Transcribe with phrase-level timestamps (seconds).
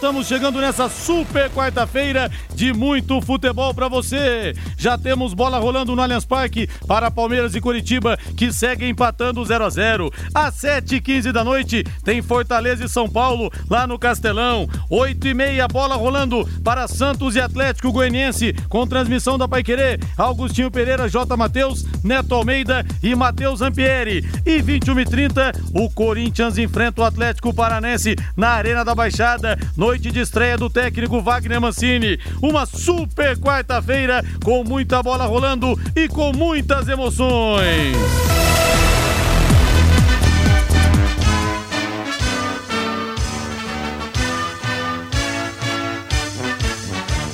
[0.00, 4.54] Estamos chegando nessa super quarta-feira de muito futebol para você.
[4.78, 9.62] Já temos bola rolando no Allianz Parque para Palmeiras e Curitiba, que seguem empatando 0
[9.62, 14.66] a 0 Às 7h15 da noite, tem Fortaleza e São Paulo lá no Castelão.
[14.88, 20.70] 8 e meia, bola rolando para Santos e Atlético Goianiense, com transmissão da Paiquerê, Augustinho
[20.70, 21.36] Pereira, J.
[21.36, 24.26] Matheus, Neto Almeida e Matheus Ampieri.
[24.46, 29.89] E 21 e 30, o Corinthians enfrenta o Atlético Paranense na Arena da Baixada, no
[29.90, 32.16] noite de estreia do técnico Wagner Mancini.
[32.40, 37.96] Uma super quarta-feira com muita bola rolando e com muitas emoções.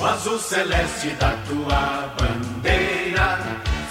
[0.01, 3.39] O azul celeste da tua bandeira,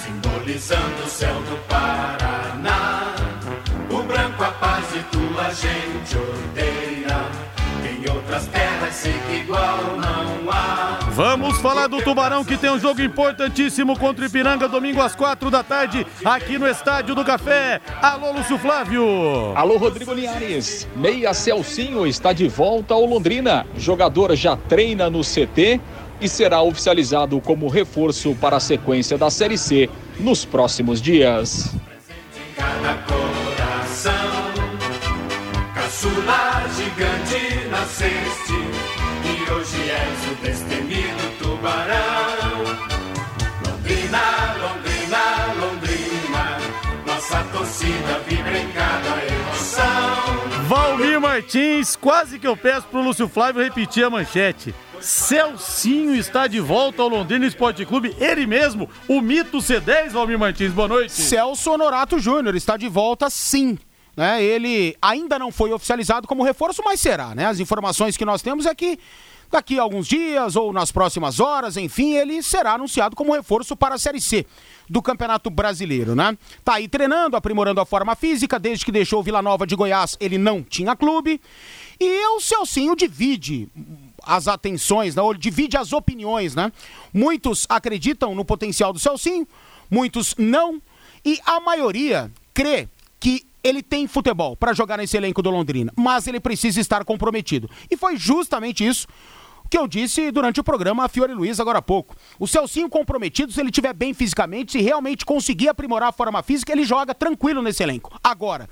[0.03, 3.13] simbolizando o céu do Paraná.
[3.91, 5.85] O branco a paz e tua gente
[8.95, 10.99] sei que igual não há.
[11.11, 15.51] Vamos falar do Tubarão que tem um jogo importantíssimo contra o Ipiranga domingo às quatro
[15.51, 17.81] da tarde aqui no Estádio do Café.
[18.01, 19.03] Alô, Lúcio Flávio.
[19.55, 20.87] Alô, Rodrigo Linhares.
[20.95, 23.65] Meia Celcinho está de volta ao Londrina.
[23.77, 25.79] Jogador já treina no CT
[26.21, 31.75] e será oficializado como reforço para a sequência da Série C nos próximos dias.
[32.55, 34.13] Cada coração,
[35.73, 36.44] caçula
[39.51, 42.63] hoje és o destemido tubarão.
[43.65, 46.57] Londrina, Londrina, Londrina,
[47.05, 50.65] nossa torcida vibra em cada emoção.
[50.67, 54.73] Valmir Martins, quase que eu peço pro Lúcio Flávio repetir a manchete.
[54.99, 60.71] Celcinho está de volta ao Londrina Esporte Clube, ele mesmo, o mito C10, Valmir Martins,
[60.71, 61.11] boa noite.
[61.11, 63.77] Celso Honorato Júnior está de volta sim.
[64.15, 64.41] Né?
[64.41, 67.35] Ele ainda não foi oficializado como reforço, mas será.
[67.35, 67.45] Né?
[67.45, 68.97] As informações que nós temos é que
[69.51, 73.95] daqui a alguns dias ou nas próximas horas, enfim, ele será anunciado como reforço para
[73.95, 74.45] a Série C
[74.89, 76.37] do Campeonato Brasileiro, né?
[76.63, 80.37] Tá aí treinando, aprimorando a forma física, desde que deixou Vila Nova de Goiás, ele
[80.37, 81.41] não tinha clube.
[81.99, 83.67] E o Celcinho divide
[84.23, 85.21] as atenções, né?
[85.37, 86.71] divide as opiniões, né?
[87.13, 89.47] Muitos acreditam no potencial do Celcinho,
[89.89, 90.81] muitos não,
[91.23, 92.87] e a maioria crê
[93.19, 97.67] que ele tem futebol para jogar nesse elenco do Londrina, mas ele precisa estar comprometido.
[97.89, 99.07] E foi justamente isso
[99.71, 102.15] que eu disse durante o programa a Fiore Luiz agora há pouco.
[102.39, 106.71] O Celcinho comprometido, se ele estiver bem fisicamente, se realmente conseguir aprimorar a forma física,
[106.71, 108.15] ele joga tranquilo nesse elenco.
[108.23, 108.69] Agora,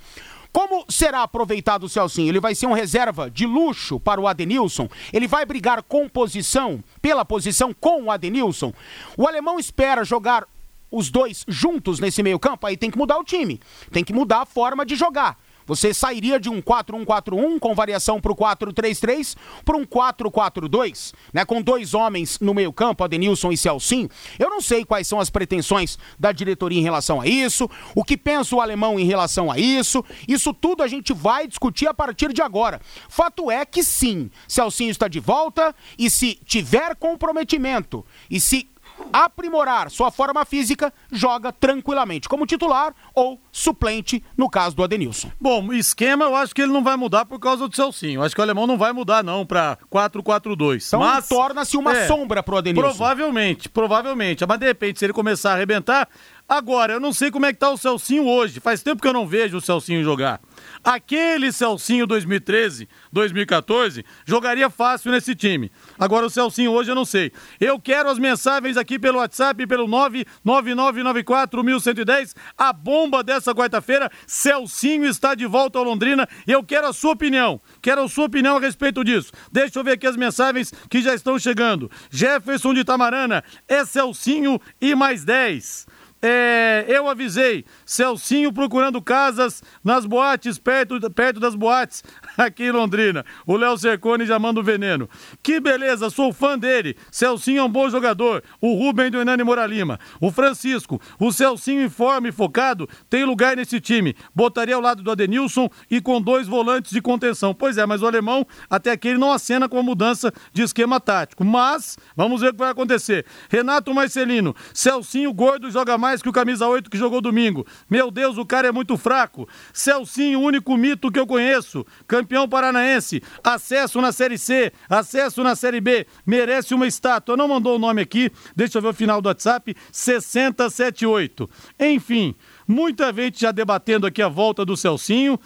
[0.52, 2.30] como será aproveitado o Celcinho?
[2.30, 4.88] Ele vai ser um reserva de luxo para o Adenilson?
[5.12, 8.72] Ele vai brigar com posição, pela posição com o Adenilson?
[9.18, 10.46] O alemão espera jogar
[10.94, 13.60] os dois juntos nesse meio-campo, aí tem que mudar o time.
[13.92, 15.38] Tem que mudar a forma de jogar.
[15.66, 21.46] Você sairia de um 4-1-4-1 com variação para o 4-3-3 para um 4-4-2, né?
[21.46, 24.10] Com dois homens no meio-campo, Adenilson e Celcim.
[24.38, 28.18] Eu não sei quais são as pretensões da diretoria em relação a isso, o que
[28.18, 30.04] pensa o alemão em relação a isso.
[30.28, 32.82] Isso tudo a gente vai discutir a partir de agora.
[33.08, 38.68] Fato é que sim, Celcinho está de volta e se tiver comprometimento e se
[39.12, 45.32] aprimorar sua forma física, joga tranquilamente como titular ou suplente no caso do Adenilson.
[45.40, 48.24] Bom, esquema eu acho que ele não vai mudar por causa do Celcinho.
[48.24, 50.88] Acho que o alemão não vai mudar não para 4-4-2.
[50.88, 52.90] Então mas torna-se uma é, sombra pro Adenilson.
[52.90, 54.46] Provavelmente, provavelmente.
[54.46, 56.08] Mas de repente se ele começar a arrebentar,
[56.48, 58.60] agora eu não sei como é que tá o Celcinho hoje.
[58.60, 60.40] Faz tempo que eu não vejo o Celcinho jogar.
[60.84, 65.72] Aquele Celcinho 2013, 2014, jogaria fácil nesse time.
[65.98, 67.32] Agora o Celcinho hoje eu não sei.
[67.60, 72.36] Eu quero as mensagens aqui pelo WhatsApp, pelo 999941110.
[72.58, 76.28] A bomba dessa quarta-feira, Celcinho está de volta ao Londrina.
[76.46, 77.62] Eu quero a sua opinião.
[77.82, 79.32] Quero a sua opinião a respeito disso.
[79.52, 81.90] Deixa eu ver aqui as mensagens que já estão chegando.
[82.12, 85.88] Jefferson de Tamarana, é Celcinho e mais 10.
[86.26, 92.02] É, eu avisei, Celcinho procurando casas nas boates, perto, perto das boates
[92.38, 93.26] aqui em Londrina.
[93.46, 95.10] O Léo Cercone já manda o veneno.
[95.42, 96.96] Que beleza, sou fã dele.
[97.12, 98.44] Celcinho é um bom jogador.
[98.60, 100.00] O Rubem do Hernani Moralima.
[100.20, 104.16] O Francisco, o Celcinho informe e focado, tem lugar nesse time.
[104.34, 107.54] Botaria ao lado do Adenilson e com dois volantes de contenção.
[107.54, 111.00] Pois é, mas o alemão até aqui ele não acena com a mudança de esquema
[111.00, 111.44] tático.
[111.44, 113.26] Mas, vamos ver o que vai acontecer.
[113.50, 117.66] Renato Marcelino, Celcinho gordo joga mais que o camisa 8 que jogou domingo.
[117.90, 119.48] Meu Deus, o cara é muito fraco.
[119.74, 121.86] Celcinho, único mito que eu conheço.
[122.24, 123.22] Campeão paranaense.
[123.44, 126.08] Acesso na Série C, acesso na Série B.
[126.26, 127.36] Merece uma estátua.
[127.36, 128.32] Não mandou o nome aqui.
[128.56, 129.76] Deixa eu ver o final do WhatsApp.
[129.92, 131.50] 6078.
[131.78, 132.34] Enfim,
[132.66, 135.38] muita gente já debatendo aqui a volta do Celcinho.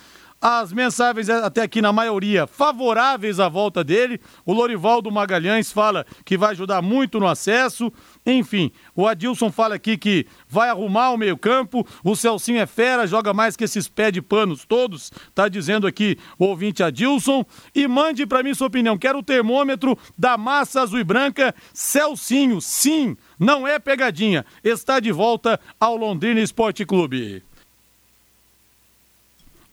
[0.50, 4.18] As mensagens, até aqui na maioria, favoráveis à volta dele.
[4.46, 7.92] O Lorivaldo Magalhães fala que vai ajudar muito no acesso.
[8.26, 11.86] Enfim, o Adilson fala aqui que vai arrumar o meio-campo.
[12.02, 15.12] O Celcinho é fera, joga mais que esses pés de panos todos.
[15.36, 17.44] Tá dizendo aqui o ouvinte Adilson.
[17.76, 18.98] E mande para mim sua opinião.
[18.98, 21.54] Quero o termômetro da massa azul e branca.
[21.74, 24.46] Celcinho, sim, não é pegadinha.
[24.64, 27.44] Está de volta ao Londrina Esporte Clube.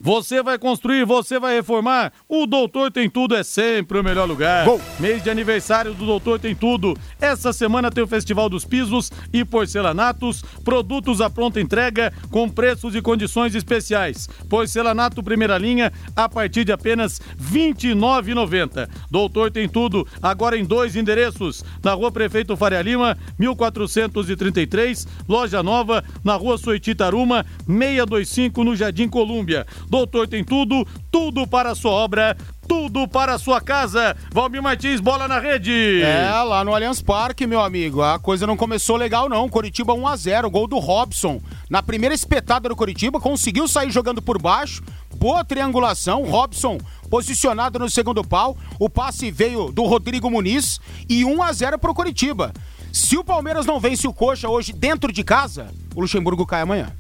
[0.05, 2.13] Você vai construir, você vai reformar.
[2.29, 4.67] O Doutor Tem Tudo é sempre o melhor lugar.
[4.67, 4.79] Gol.
[5.01, 6.95] Mês de aniversário do Doutor Tem Tudo.
[7.19, 10.43] Essa semana tem o Festival dos Pisos e Porcelanatos.
[10.63, 14.29] Produtos à pronta entrega com preços e condições especiais.
[14.47, 18.87] Porcelanato primeira linha a partir de apenas R$ 29,90.
[19.11, 21.65] Doutor Tem Tudo agora em dois endereços.
[21.83, 25.09] Na Rua Prefeito Faria Lima, 1433.
[25.27, 29.65] Loja Nova, na Rua Soititaruma, 625 no Jardim Colúmbia.
[29.95, 32.37] Doutor tem tudo, tudo para a sua obra,
[32.67, 34.17] tudo para a sua casa.
[34.33, 36.03] Valmir Martins, bola na rede.
[36.03, 38.03] É, lá no Allianz Parque, meu amigo.
[38.03, 39.49] A coisa não começou legal, não.
[39.49, 41.41] Coritiba 1 a 0 gol do Robson.
[41.71, 44.83] Na primeira espetada do Coritiba, conseguiu sair jogando por baixo.
[45.15, 46.25] Boa triangulação.
[46.25, 46.77] Robson
[47.09, 48.57] posicionado no segundo pau.
[48.81, 52.53] O passe veio do Rodrigo Muniz e 1 a 0 para o Coritiba.
[52.93, 56.93] Se o Palmeiras não vence o Coxa hoje dentro de casa, o Luxemburgo cai amanhã.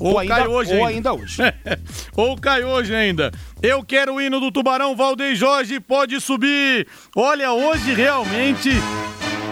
[0.00, 1.42] Ou, ou ainda, cai hoje ou ainda, ainda hoje.
[2.16, 3.30] ou cai hoje ainda.
[3.62, 6.88] Eu quero o hino do Tubarão, Valdeir Jorge, pode subir.
[7.14, 8.70] Olha, hoje realmente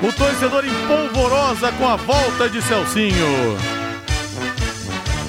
[0.03, 3.59] o torcedor em polvorosa com a volta de Celcinho.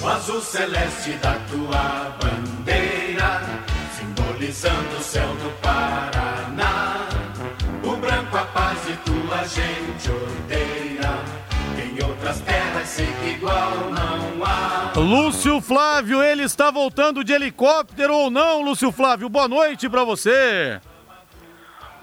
[0.01, 3.41] O azul celeste da tua bandeira,
[3.97, 7.09] simbolizando o céu do Paraná.
[7.83, 11.19] O branco a paz e tua gente odeia.
[11.83, 14.28] Em outras terras sei que igual não.
[15.09, 19.27] Lúcio Flávio, ele está voltando de helicóptero ou não, Lúcio Flávio?
[19.27, 20.79] Boa noite para você.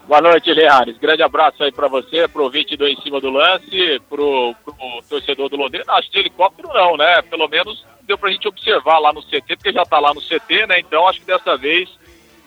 [0.05, 0.97] Boa noite, Leares.
[0.97, 4.75] Grande abraço aí para você, pro ouvinte do Em Cima do Lance, pro, pro
[5.07, 5.85] torcedor do Londrina.
[5.93, 7.21] Acho que de helicóptero não, né?
[7.21, 10.67] Pelo menos deu pra gente observar lá no CT, porque já tá lá no CT,
[10.67, 10.77] né?
[10.81, 11.89] Então acho que dessa vez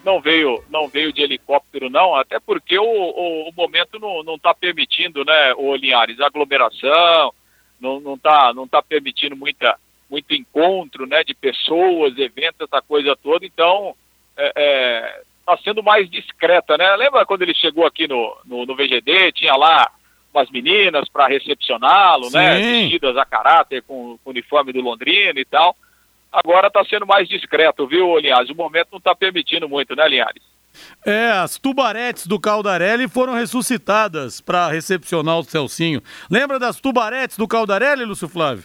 [0.05, 4.39] não veio, não veio de helicóptero não, até porque o, o, o momento não, não
[4.39, 7.33] tá permitindo, né, o Linhares, aglomeração,
[7.81, 9.79] não, não tá, não tá permitindo muita,
[10.11, 13.95] muito encontro, né, de pessoas, eventos, essa coisa toda, então
[14.37, 16.97] é, é, tá sendo mais discreta, né?
[16.97, 19.91] Lembra quando ele chegou aqui no, no, no VGD, tinha lá
[20.33, 22.61] umas meninas para recepcioná-lo, né?
[22.61, 25.77] Vestidas a caráter com, com o uniforme do Londrina e tal.
[26.33, 28.51] Agora está sendo mais discreto, viu, Linhares?
[28.51, 30.43] O momento não está permitindo muito, né, Linhares?
[31.05, 36.01] É, as tubaretes do Caldarelli foram ressuscitadas para recepcionar o Celcinho.
[36.31, 38.65] Lembra das tubaretes do Caldarelli, Lúcio Flávio?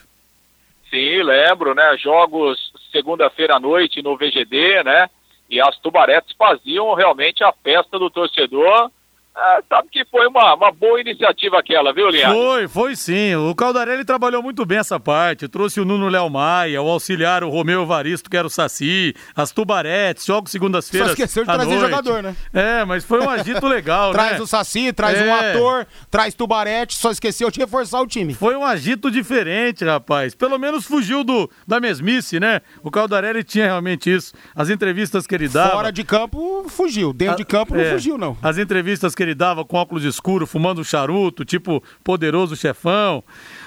[0.90, 1.96] Sim, lembro, né?
[1.98, 5.10] Jogos segunda-feira à noite no VGD, né?
[5.48, 8.90] E as tubaretes faziam realmente a festa do torcedor
[9.38, 12.38] ah, sabe que foi uma, uma boa iniciativa aquela, viu, Leandro?
[12.38, 13.34] Foi, foi sim.
[13.34, 15.46] O Caldarelli trabalhou muito bem essa parte.
[15.46, 19.52] Trouxe o Nuno Léo Maia, o auxiliar, o Romeu Evaristo, que era o Saci, as
[19.52, 21.08] tubaretes, jogos segundas-feiras.
[21.08, 21.80] Só esqueceu de trazer noite.
[21.80, 22.34] jogador, né?
[22.50, 24.36] É, mas foi um agito legal, traz né?
[24.36, 25.24] Traz o Saci, traz é.
[25.26, 28.32] um ator, traz tubarete, só esqueceu de reforçar o time.
[28.32, 30.34] Foi um agito diferente, rapaz.
[30.34, 32.62] Pelo menos fugiu do, da mesmice, né?
[32.82, 34.32] O Caldarelli tinha realmente isso.
[34.54, 35.72] As entrevistas que ele dava.
[35.72, 37.12] Fora de campo, fugiu.
[37.12, 38.34] Dentro a, de campo, é, não fugiu, não.
[38.42, 43.22] As entrevistas que ele dava com óculos escuros, fumando charuto, tipo poderoso chefão.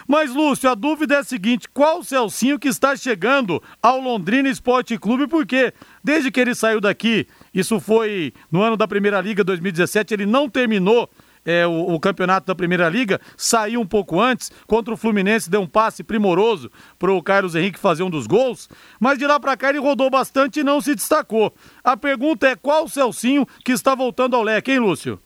[0.08, 4.50] Mas, Lúcio, a dúvida é a seguinte: qual o Celcinho que está chegando ao Londrina
[4.50, 5.28] Esporte Clube?
[5.28, 5.74] Porque
[6.04, 10.50] desde que ele saiu daqui, isso foi no ano da Primeira Liga 2017, ele não
[10.50, 11.10] terminou
[11.46, 15.62] é, o, o, campeonato da Primeira Liga, saiu um pouco antes, contra o Fluminense, deu
[15.62, 19.58] um passe primoroso para o Carlos Henrique fazer um dos gols, mas de lá para
[19.58, 21.54] cá ele rodou bastante e não se destacou.
[21.84, 25.20] A pergunta é qual o Celcinho que está voltando ao leque, hein, Lúcio?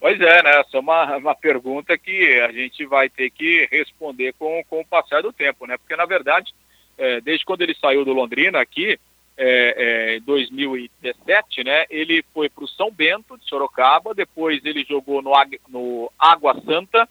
[0.00, 0.60] Pois é, né?
[0.60, 4.86] Essa é uma, uma pergunta que a gente vai ter que responder com, com o
[4.86, 5.76] passar do tempo, né?
[5.78, 6.54] Porque, na verdade,
[6.98, 8.98] é, desde quando ele saiu do Londrina aqui,
[9.38, 11.86] é, é, em 2017, né?
[11.90, 15.32] Ele foi para o São Bento, de Sorocaba, depois ele jogou no,
[15.68, 17.08] no Água Santa,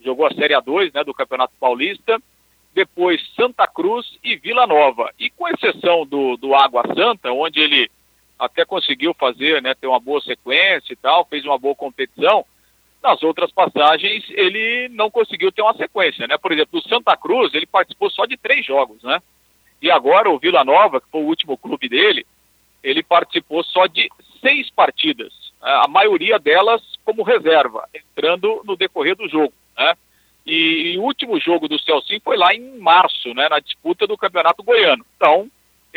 [0.00, 1.04] jogou a Série A2, né?
[1.04, 2.20] Do Campeonato Paulista,
[2.74, 5.12] depois Santa Cruz e Vila Nova.
[5.18, 7.90] E com exceção do, do Água Santa, onde ele
[8.38, 12.44] até conseguiu fazer, né, ter uma boa sequência e tal, fez uma boa competição.
[13.02, 16.36] nas outras passagens ele não conseguiu ter uma sequência, né?
[16.36, 19.20] Por exemplo, o Santa Cruz ele participou só de três jogos, né?
[19.80, 22.26] E agora o Vila Nova, que foi o último clube dele,
[22.82, 25.70] ele participou só de seis partidas, né?
[25.84, 29.94] a maioria delas como reserva, entrando no decorrer do jogo, né?
[30.44, 33.48] E, e o último jogo do Celcinho foi lá em março, né?
[33.48, 35.04] Na disputa do Campeonato Goiano.
[35.16, 35.48] Então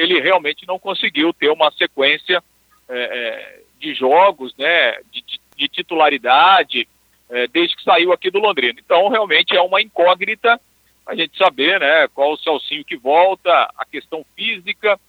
[0.01, 2.43] ele realmente não conseguiu ter uma sequência
[2.89, 4.97] é, é, de jogos, né?
[5.11, 6.87] de, de de titularidade
[7.29, 8.79] é, desde que saiu aqui do Londrina.
[8.83, 10.59] Então, realmente é uma incógnita
[11.05, 14.99] a gente saber né, qual o Celcinho que volta, a questão física.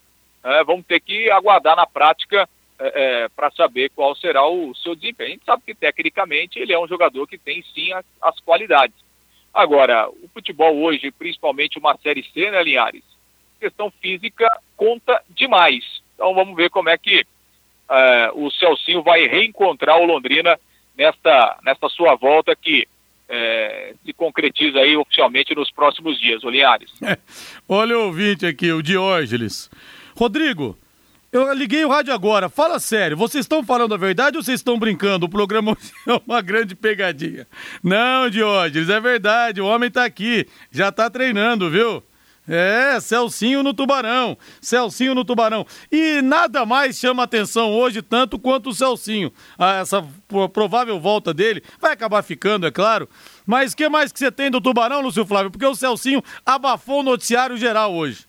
[0.44, 4.94] É, vamos ter que aguardar na prática é, é para saber qual será o seu
[4.94, 5.30] desempenho.
[5.30, 8.96] A gente sabe que, tecnicamente, ele é um jogador que tem sim as, as qualidades.
[9.54, 13.04] Agora, o futebol hoje, principalmente uma Série C, né, Linhares?
[13.62, 14.44] Questão física
[14.76, 15.84] conta demais.
[16.16, 20.58] Então, vamos ver como é que uh, o Celcinho vai reencontrar o Londrina
[20.98, 22.88] nesta, nesta sua volta que
[23.28, 26.90] é, se concretiza aí oficialmente nos próximos dias, Oliares.
[27.68, 29.70] Olha o ouvinte aqui, o Diógenes.
[30.16, 30.76] Rodrigo,
[31.30, 34.76] eu liguei o rádio agora, fala sério, vocês estão falando a verdade ou vocês estão
[34.76, 35.26] brincando?
[35.26, 37.46] O programa é uma grande pegadinha.
[37.80, 42.02] Não, Diógenes, é verdade, o homem tá aqui, já tá treinando, viu?
[42.48, 44.36] É, Celcinho no Tubarão.
[44.60, 45.64] Celcinho no Tubarão.
[45.90, 49.32] E nada mais chama atenção hoje tanto quanto o Celcinho.
[49.56, 50.04] Ah, essa
[50.52, 53.08] provável volta dele vai acabar ficando, é claro.
[53.46, 55.50] Mas que mais que você tem do Tubarão, Lúcio Flávio?
[55.50, 58.26] Porque o Celcinho abafou o noticiário geral hoje.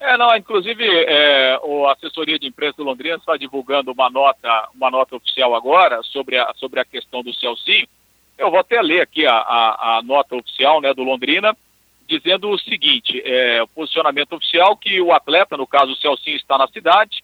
[0.00, 4.90] É, não, inclusive é, a assessoria de imprensa do Londrina está divulgando uma nota, uma
[4.90, 7.88] nota oficial agora sobre a, sobre a questão do Celcinho.
[8.36, 11.56] Eu vou até ler aqui a, a, a nota oficial né, do Londrina
[12.06, 16.56] dizendo o seguinte: é, o posicionamento oficial que o atleta, no caso o Celcinho, está
[16.56, 17.22] na cidade,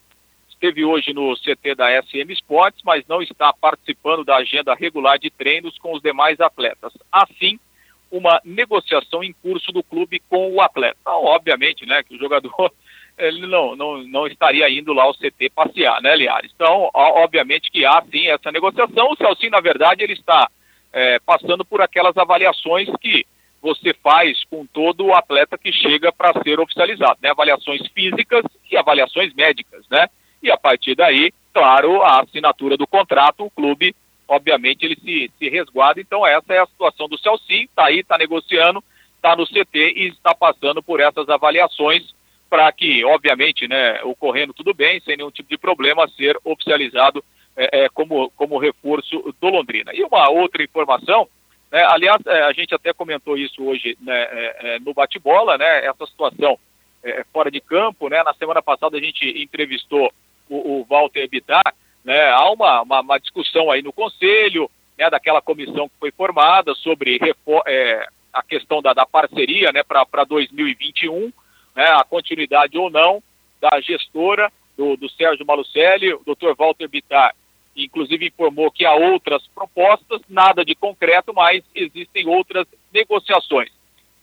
[0.49, 5.31] esteve hoje no CT da SM Sports, mas não está participando da agenda regular de
[5.31, 6.93] treinos com os demais atletas.
[7.11, 7.59] Assim,
[8.11, 10.97] uma negociação em curso do clube com o atleta.
[11.01, 12.73] Então, obviamente, né, que o jogador
[13.19, 16.53] ele não, não, não estaria indo lá ao CT passear, né, Liares?
[16.55, 19.11] Então, obviamente que há sim essa negociação.
[19.11, 20.49] O Celcinho, na verdade, ele está
[20.93, 23.27] é, passando por aquelas avaliações que
[23.63, 27.31] você faz com todo o atleta que chega para ser oficializado, né?
[27.31, 30.09] Avaliações físicas e avaliações médicas, né?
[30.43, 33.95] E a partir daí, claro, a assinatura do contrato, o clube,
[34.27, 36.01] obviamente, ele se, se resguarda.
[36.01, 38.83] Então, essa é a situação do Celci, está aí, está negociando,
[39.15, 42.13] está no CT e está passando por essas avaliações
[42.51, 47.25] para que, obviamente, né, ocorrendo tudo bem, sem nenhum tipo de problema, ser oficializado
[47.57, 49.93] é, é, como, como reforço do Londrina.
[49.95, 51.29] E uma outra informação
[51.73, 51.83] né?
[51.85, 56.07] Aliás, é, a gente até comentou isso hoje né, é, é, no bate-bola, né, essa
[56.07, 56.59] situação
[57.03, 58.11] é, fora de campo.
[58.11, 58.23] Né?
[58.23, 60.13] Na semana passada a gente entrevistou
[60.51, 61.75] o, o Walter Bittar.
[62.05, 62.31] Né?
[62.31, 67.19] Há uma, uma, uma, discussão aí no Conselho, né, daquela comissão que foi formada sobre
[67.67, 71.33] é, a questão da, da parceria né, para 2021,
[71.75, 73.23] né, a continuidade ou não
[73.59, 77.35] da gestora do, do Sérgio Malucelli, o doutor Walter Bittar
[77.77, 83.71] inclusive informou que há outras propostas, nada de concreto, mas existem outras negociações.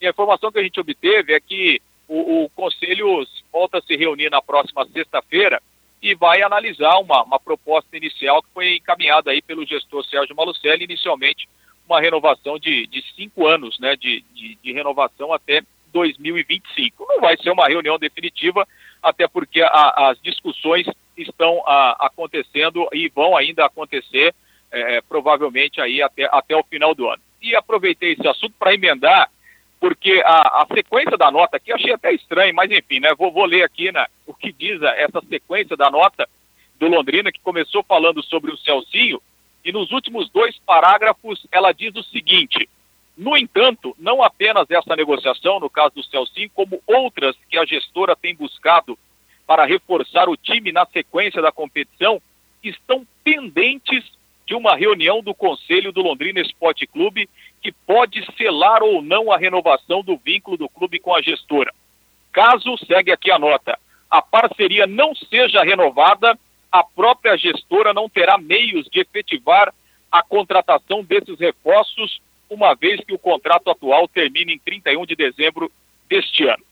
[0.02, 3.96] E a informação que a gente obteve é que o, o Conselho volta a se
[3.96, 5.62] reunir na próxima sexta-feira
[6.02, 10.86] e vai analisar uma, uma proposta inicial que foi encaminhada aí pelo gestor Sérgio Malucelli,
[10.86, 11.48] inicialmente
[11.88, 17.06] uma renovação de, de cinco anos, né, de, de, de renovação até 2025.
[17.10, 18.68] Não vai ser uma reunião definitiva,
[19.02, 20.88] até porque a, as discussões
[21.22, 24.34] estão a, acontecendo e vão ainda acontecer
[24.72, 27.22] é, provavelmente aí até, até o final do ano.
[27.42, 29.30] E aproveitei esse assunto para emendar,
[29.80, 33.46] porque a, a, sequência da nota aqui achei até estranho, mas enfim, né, vou, vou
[33.46, 36.28] ler aqui né, o que diz essa sequência da nota
[36.78, 39.22] do Londrina, que começou falando sobre o Celcinho,
[39.64, 42.70] e nos últimos dois parágrafos ela diz o seguinte:
[43.18, 48.16] no entanto, não apenas essa negociação, no caso do Celcinho, como outras que a gestora
[48.16, 48.98] tem buscado
[49.50, 52.22] para reforçar o time na sequência da competição
[52.64, 54.04] estão pendentes
[54.46, 57.28] de uma reunião do Conselho do Londrina Esporte Clube
[57.60, 61.74] que pode selar ou não a renovação do vínculo do clube com a gestora.
[62.32, 63.76] Caso, segue aqui a nota,
[64.08, 66.38] a parceria não seja renovada,
[66.72, 69.74] a própria gestora não terá meios de efetivar
[70.12, 75.72] a contratação desses reforços, uma vez que o contrato atual termina em 31 de dezembro
[76.08, 76.69] deste ano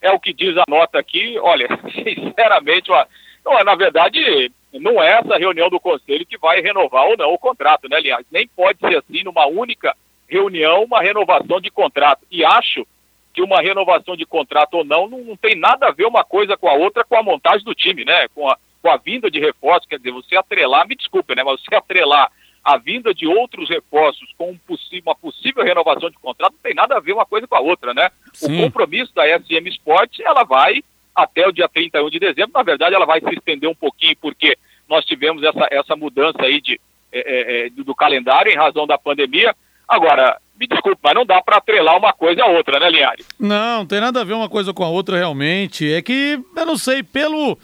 [0.00, 1.38] é o que diz a nota aqui.
[1.38, 3.06] Olha, sinceramente, ó,
[3.64, 7.88] na verdade, não é essa reunião do conselho que vai renovar ou não o contrato,
[7.88, 8.24] né, aliás?
[8.30, 9.94] Nem pode ser assim, numa única
[10.28, 12.24] reunião, uma renovação de contrato.
[12.30, 12.86] E acho
[13.32, 16.56] que uma renovação de contrato ou não, não, não tem nada a ver uma coisa
[16.56, 18.28] com a outra com a montagem do time, né?
[18.28, 21.42] Com a, com a vinda de reforço, quer dizer, você atrelar, me desculpe, né?
[21.42, 22.30] Mas você atrelar
[22.64, 24.58] a vinda de outros reforços com um
[25.02, 27.94] uma possível renovação de contrato não tem nada a ver uma coisa com a outra,
[27.94, 28.10] né?
[28.32, 28.58] Sim.
[28.60, 30.82] O compromisso da SM Sports, ela vai
[31.14, 34.56] até o dia 31 de dezembro, na verdade ela vai se estender um pouquinho porque
[34.88, 36.80] nós tivemos essa, essa mudança aí de,
[37.12, 39.54] é, é, do calendário em razão da pandemia.
[39.88, 43.26] Agora, me desculpe, mas não dá para atrelar uma coisa a outra, né, Linhares?
[43.38, 45.90] Não, não tem nada a ver uma coisa com a outra realmente.
[45.90, 47.58] É que, eu não sei, pelo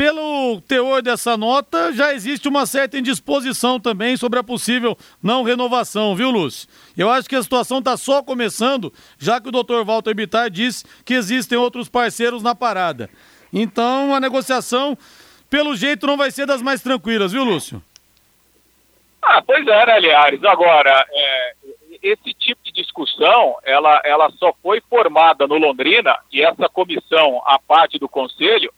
[0.00, 6.16] pelo teor dessa nota, já existe uma certa indisposição também sobre a possível não renovação,
[6.16, 6.66] viu, Lúcio?
[6.96, 10.86] Eu acho que a situação está só começando, já que o doutor Walter Bittar disse
[11.04, 13.10] que existem outros parceiros na parada.
[13.52, 14.96] Então, a negociação,
[15.50, 17.82] pelo jeito, não vai ser das mais tranquilas, viu, Lúcio?
[19.20, 20.42] Ah, pois é, né, Liares?
[20.44, 21.52] Agora, é,
[22.02, 27.58] esse tipo de discussão, ela, ela só foi formada no Londrina, e essa comissão, a
[27.58, 28.72] parte do conselho,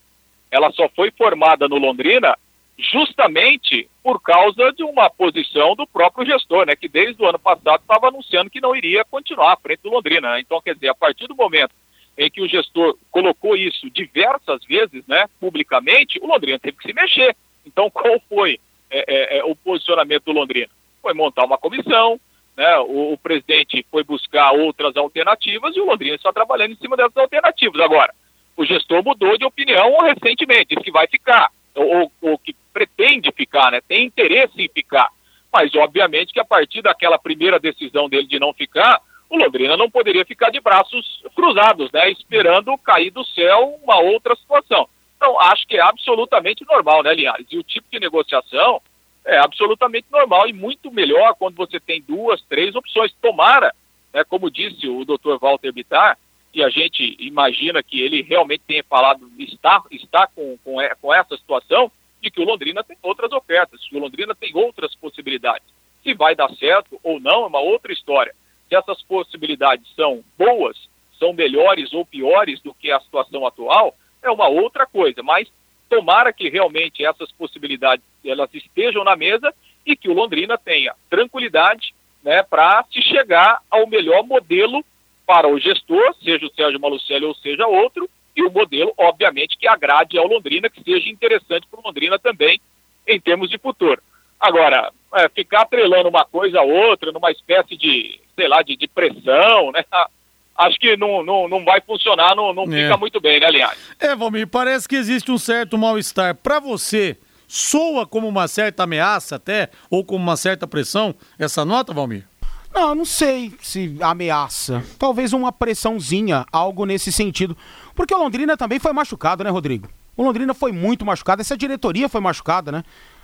[0.53, 2.37] ela só foi formada no Londrina
[2.79, 7.81] justamente por causa de uma posição do próprio gestor, né, que desde o ano passado
[7.81, 10.33] estava anunciando que não iria continuar à frente do Londrina.
[10.33, 10.41] Né?
[10.41, 11.73] Então, quer dizer, a partir do momento
[12.19, 16.93] em que o gestor colocou isso diversas vezes, né, publicamente, o Londrina teve que se
[16.93, 17.35] mexer.
[17.65, 20.69] Então, qual foi é, é, é, o posicionamento do Londrina?
[21.01, 22.21] Foi montar uma comissão,
[22.55, 26.97] né, o, o presidente foi buscar outras alternativas e o Londrina está trabalhando em cima
[26.97, 27.81] dessas alternativas.
[27.81, 28.13] Agora,
[28.57, 33.71] o gestor mudou de opinião recentemente, disse que vai ficar, ou, ou que pretende ficar,
[33.71, 33.81] né?
[33.87, 35.09] tem interesse em ficar.
[35.53, 39.91] Mas, obviamente, que a partir daquela primeira decisão dele de não ficar, o Londrina não
[39.91, 42.11] poderia ficar de braços cruzados, né?
[42.11, 44.89] esperando cair do céu uma outra situação.
[45.17, 47.47] Então, acho que é absolutamente normal, né, Linhares?
[47.49, 48.83] E o tipo de negociação
[49.25, 53.15] é absolutamente normal e muito melhor quando você tem duas, três opções.
[53.23, 53.73] Tomara,
[54.13, 56.19] né, como disse o doutor Walter Bittar,
[56.55, 61.37] e a gente imagina que ele realmente tenha falado, está, está com, com, com essa
[61.37, 61.91] situação,
[62.21, 65.67] de que o Londrina tem outras ofertas, que o Londrina tem outras possibilidades.
[66.03, 68.35] Se vai dar certo ou não é uma outra história.
[68.69, 70.77] Se essas possibilidades são boas,
[71.19, 75.23] são melhores ou piores do que a situação atual, é uma outra coisa.
[75.23, 75.51] Mas
[75.89, 79.53] tomara que realmente essas possibilidades elas estejam na mesa
[79.85, 81.93] e que o Londrina tenha tranquilidade
[82.23, 84.85] né, para se chegar ao melhor modelo
[85.33, 89.66] para o gestor, seja o Sérgio Malucelli ou seja outro, e o modelo, obviamente, que
[89.66, 92.61] agrade ao Londrina, que seja interessante para o Londrina também
[93.09, 93.99] em termos de futuro.
[94.38, 98.87] Agora, é, ficar atrelando uma coisa a outra, numa espécie de, sei lá, de, de
[98.87, 99.83] pressão, né?
[100.55, 102.83] Acho que não, não, não vai funcionar, não, não é.
[102.83, 103.79] fica muito bem, né, Linhares?
[103.99, 106.35] É, Valmir, parece que existe um certo mal-estar.
[106.35, 107.16] Para você,
[107.49, 112.27] soa como uma certa ameaça até, ou como uma certa pressão, essa nota, Valmir?
[112.75, 114.85] Não, não sei se ameaça.
[114.99, 117.57] Talvez uma pressãozinha, algo nesse sentido.
[117.95, 119.89] Porque o Londrina também foi machucado, né, Rodrigo?
[120.17, 122.83] O Londrina foi muito machucado, essa diretoria foi machucada, né?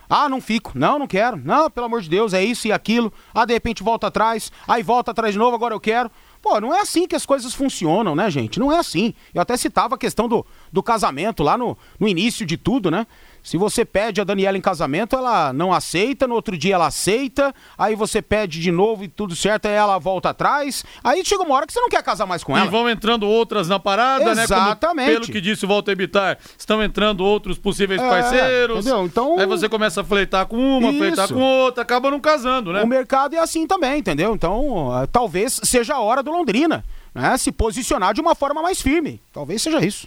[0.09, 0.73] Ah, não fico.
[0.75, 1.37] Não, não quero.
[1.37, 3.13] Não, pelo amor de Deus, é isso e aquilo.
[3.35, 4.51] Ah, de repente volta atrás.
[4.67, 6.11] Aí volta atrás de novo, agora eu quero.
[6.41, 8.59] Pô, não é assim que as coisas funcionam, né, gente?
[8.59, 9.13] Não é assim.
[9.35, 13.07] Eu até citava a questão do, do casamento lá no, no início de tudo, né?
[13.43, 17.55] Se você pede a Daniela em casamento, ela não aceita, no outro dia ela aceita,
[17.77, 20.85] aí você pede de novo e tudo certo, aí ela volta atrás.
[21.03, 22.67] Aí chega uma hora que você não quer casar mais com ela.
[22.67, 24.51] E vão entrando outras na parada, Exatamente.
[24.51, 24.67] né?
[24.67, 25.13] Exatamente.
[25.13, 28.79] Pelo que disse o Walter Bittar, estão entrando outros possíveis é, parceiros.
[28.79, 29.05] Entendeu?
[29.05, 29.39] Então.
[29.39, 30.99] Aí você começa a fleitar com uma, Isso.
[30.99, 32.83] fleitar com outra, acaba não casando, né?
[32.83, 34.35] O mercado é assim também, entendeu?
[34.35, 37.37] Então, uh, talvez seja a hora do Londrina, né?
[37.37, 39.21] Se posicionar de uma forma mais firme.
[39.33, 40.07] Talvez seja isso.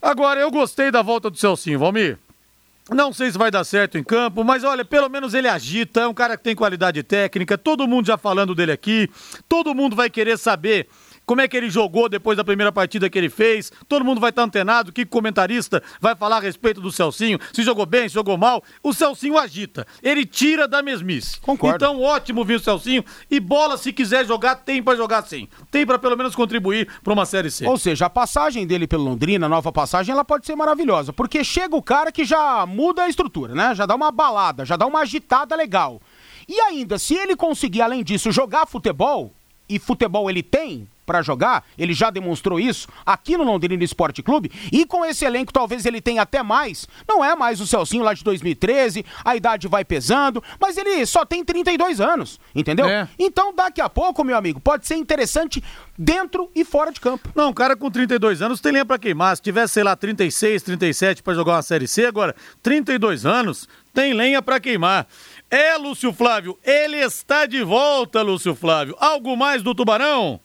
[0.00, 2.18] Agora, eu gostei da volta do Celcinho, Valmir.
[2.90, 6.06] Não sei se vai dar certo em campo, mas olha, pelo menos ele agita, é
[6.06, 9.10] um cara que tem qualidade técnica, todo mundo já falando dele aqui,
[9.46, 10.88] todo mundo vai querer saber
[11.28, 13.70] como é que ele jogou depois da primeira partida que ele fez.
[13.86, 17.62] Todo mundo vai estar antenado, o que comentarista vai falar a respeito do Celcinho, se
[17.62, 18.64] jogou bem, se jogou mal.
[18.82, 21.38] O Celcinho agita, ele tira da mesmice.
[21.38, 21.76] Concordo.
[21.76, 23.04] Então, ótimo vir o Celcinho.
[23.30, 25.46] E bola, se quiser jogar, tem para jogar sim.
[25.70, 27.66] Tem para pelo menos contribuir para uma Série C.
[27.66, 31.44] Ou seja, a passagem dele pelo Londrina, a nova passagem, ela pode ser maravilhosa, porque
[31.44, 33.74] chega o cara que já muda a estrutura, né?
[33.74, 36.00] Já dá uma balada, já dá uma agitada legal.
[36.48, 39.34] E ainda, se ele conseguir, além disso, jogar futebol,
[39.68, 44.52] e futebol ele tem, para jogar, ele já demonstrou isso aqui no Londrina Esporte Clube,
[44.70, 46.86] e com esse elenco talvez ele tenha até mais.
[47.08, 51.24] Não é mais o Celcinho lá de 2013, a idade vai pesando, mas ele só
[51.24, 52.86] tem 32 anos, entendeu?
[52.86, 53.08] É.
[53.18, 55.64] Então daqui a pouco, meu amigo, pode ser interessante
[55.96, 57.30] dentro e fora de campo.
[57.34, 59.34] Não, um cara com 32 anos tem lenha para queimar.
[59.34, 64.12] Se tivesse, sei lá, 36, 37 para jogar uma Série C, agora 32 anos, tem
[64.12, 65.06] lenha para queimar.
[65.50, 68.94] É, Lúcio Flávio, ele está de volta, Lúcio Flávio.
[68.98, 70.38] Algo mais do Tubarão?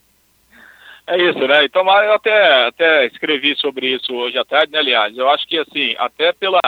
[1.05, 1.65] É isso, né?
[1.65, 5.17] Então, eu até, até escrevi sobre isso hoje à tarde, né, aliás?
[5.17, 6.61] Eu acho que, assim, até pela,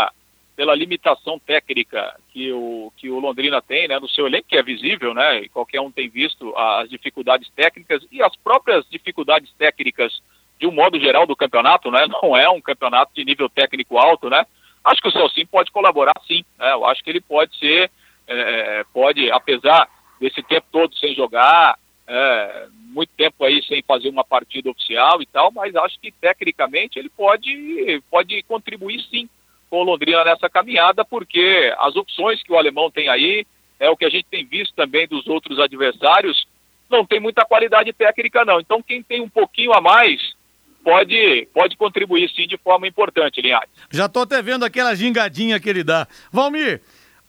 [0.56, 4.64] pela limitação técnica que o, que o Londrina tem, né, no seu elenco, que é
[4.64, 10.22] visível, né, e qualquer um tem visto as dificuldades técnicas e as próprias dificuldades técnicas
[10.60, 14.30] de um modo geral do campeonato, né, não é um campeonato de nível técnico alto,
[14.30, 14.46] né,
[14.84, 17.92] acho que o Celcinho pode colaborar sim, né, eu acho que ele pode ser,
[18.28, 19.88] é, pode, apesar
[20.20, 25.26] desse tempo todo sem jogar, é, muito tempo aí sem fazer uma partida oficial e
[25.26, 29.30] tal, mas acho que tecnicamente ele pode, pode contribuir sim
[29.70, 33.46] com o Londrina nessa caminhada, porque as opções que o alemão tem aí,
[33.80, 36.48] é o que a gente tem visto também dos outros adversários,
[36.90, 38.60] não tem muita qualidade técnica não.
[38.60, 40.34] Então quem tem um pouquinho a mais
[40.84, 43.70] pode, pode contribuir sim de forma importante, Linhares.
[43.92, 46.08] Já tô até vendo aquela gingadinha que ele dá.
[46.32, 46.82] Valmir,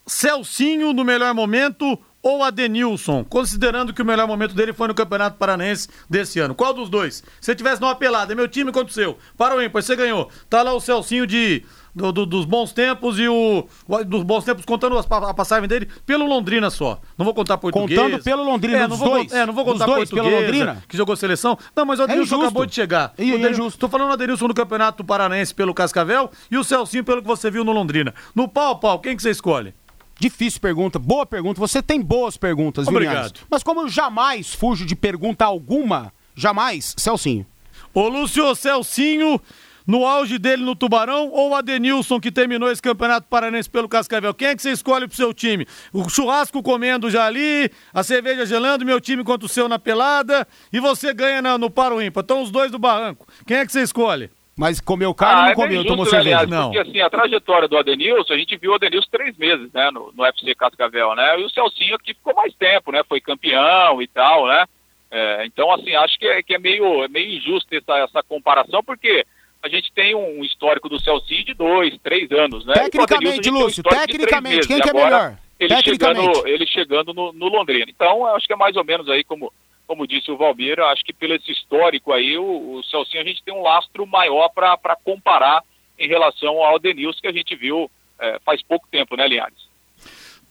[0.07, 5.39] Celcinho no melhor momento ou Adenilson, considerando que o melhor momento dele foi no Campeonato
[5.39, 6.57] Paranense desse ano?
[6.57, 7.23] Qual dos dois?
[7.41, 9.17] Se tivesse numa pelada, é meu time contra o seu.
[9.39, 10.29] Para o ímpar, você ganhou.
[10.51, 11.63] Tá lá o Celcinho de
[11.95, 13.69] do, do, dos bons tempos e o.
[14.05, 17.01] Dos bons tempos, contando a passagem dele pelo Londrina só.
[17.17, 17.99] Não vou contar português.
[17.99, 19.33] Contando pelo Londrina, é, não vou, dois.
[19.33, 20.83] É, não vou contar dois pelo Londrina.
[20.89, 21.57] que jogou seleção.
[21.77, 23.15] Não, mas o Adenilson é acabou de chegar.
[23.17, 23.79] E, é justo.
[23.79, 27.53] Tô falando o Adenilson no Campeonato Paranense pelo Cascavel e o Celcinho pelo que você
[27.53, 28.13] viu no Londrina.
[28.35, 29.73] No pau a pau, quem que você escolhe?
[30.19, 31.61] Difícil pergunta, boa pergunta.
[31.61, 33.37] Você tem boas perguntas, Obrigado.
[33.37, 37.47] Viu, Mas como eu jamais fujo de pergunta alguma, jamais, Celcinho.
[37.93, 39.41] Ô, Lúcio Celcinho,
[39.87, 44.35] no auge dele no Tubarão ou o Adenilson que terminou esse Campeonato Paranense pelo Cascavel?
[44.35, 45.67] Quem é que você escolhe pro seu time?
[45.93, 50.47] O churrasco comendo já ali, a cerveja gelando, meu time contra o seu na pelada
[50.73, 52.23] e você ganha na, no Paro Ímpar.
[52.23, 53.27] Estão os dois do barranco.
[53.47, 54.31] Quem é que você escolhe?
[54.57, 55.77] Mas comeu carne ah, ou não é comeu?
[55.77, 56.39] Justo, tomou né, cerveja?
[56.39, 56.73] Aliás, não.
[56.73, 60.13] Porque assim, a trajetória do Adenilson, a gente viu o Adenilson três meses, né, no,
[60.13, 61.39] no FC Cascavel, né?
[61.41, 63.03] E o Celcinho que ficou mais tempo, né?
[63.07, 64.65] Foi campeão e tal, né?
[65.11, 68.83] É, então, assim, acho que é, que é meio, é meio injusto essa, essa comparação,
[68.83, 69.25] porque
[69.63, 72.75] a gente tem um histórico do Celci de dois, três anos, né?
[72.75, 75.37] Tecnicamente, Lúcio, um tecnicamente, quem que é melhor?
[75.59, 77.87] Ele chegando, ele chegando no, no, Londrina.
[77.89, 79.53] Então, acho que é mais ou menos aí como,
[79.87, 83.43] como disse o Valmir, acho que pelo esse histórico aí, o, o Celcinho a gente
[83.43, 85.63] tem um lastro maior para comparar
[85.99, 89.67] em relação ao Denilson que a gente viu é, faz pouco tempo, né, Linhares?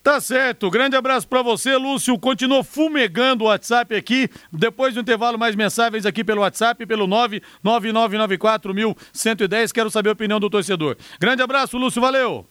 [0.02, 2.16] Tá certo, grande abraço para você, Lúcio.
[2.16, 4.28] Continua fumegando o WhatsApp aqui.
[4.52, 9.72] Depois do intervalo, mais mensagens aqui pelo WhatsApp, pelo 999941110.
[9.72, 10.96] Quero saber a opinião do torcedor.
[11.18, 12.46] Grande abraço, Lúcio, valeu.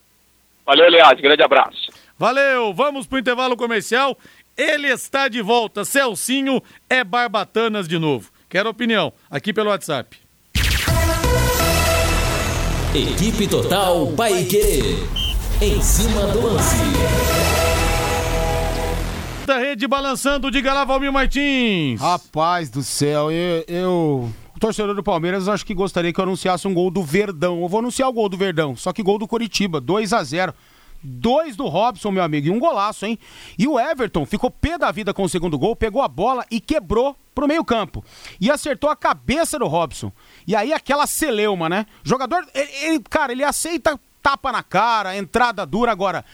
[0.65, 1.93] Valeu, Leandro, grande abraço.
[2.17, 4.17] Valeu, vamos pro intervalo comercial.
[4.58, 8.32] Ele está de volta, Celcinho é Barbatanas de novo.
[8.48, 10.18] Quero opinião aqui pelo WhatsApp.
[12.94, 14.80] Equipe Total Paique.
[15.62, 16.76] Em cima do lance.
[19.46, 22.00] Da rede balançando, diga lá, Valmir Martins.
[22.00, 24.34] Rapaz do céu, eu, eu.
[24.56, 27.62] O torcedor do Palmeiras acho que gostaria que eu anunciasse um gol do Verdão.
[27.62, 30.54] Eu vou anunciar o gol do Verdão, só que gol do Coritiba, 2 a 0
[31.06, 33.18] Dois do Robson, meu amigo, e um golaço, hein?
[33.58, 36.60] E o Everton ficou pé da vida com o segundo gol, pegou a bola e
[36.60, 38.04] quebrou pro meio-campo.
[38.39, 40.12] E acertou a cabeça do Robson.
[40.48, 41.86] E aí aquela celeuma, né?
[42.04, 45.91] Jogador, ele, ele, cara, ele aceita tapa na cara, entrada dura.
[45.91, 46.26] Agora,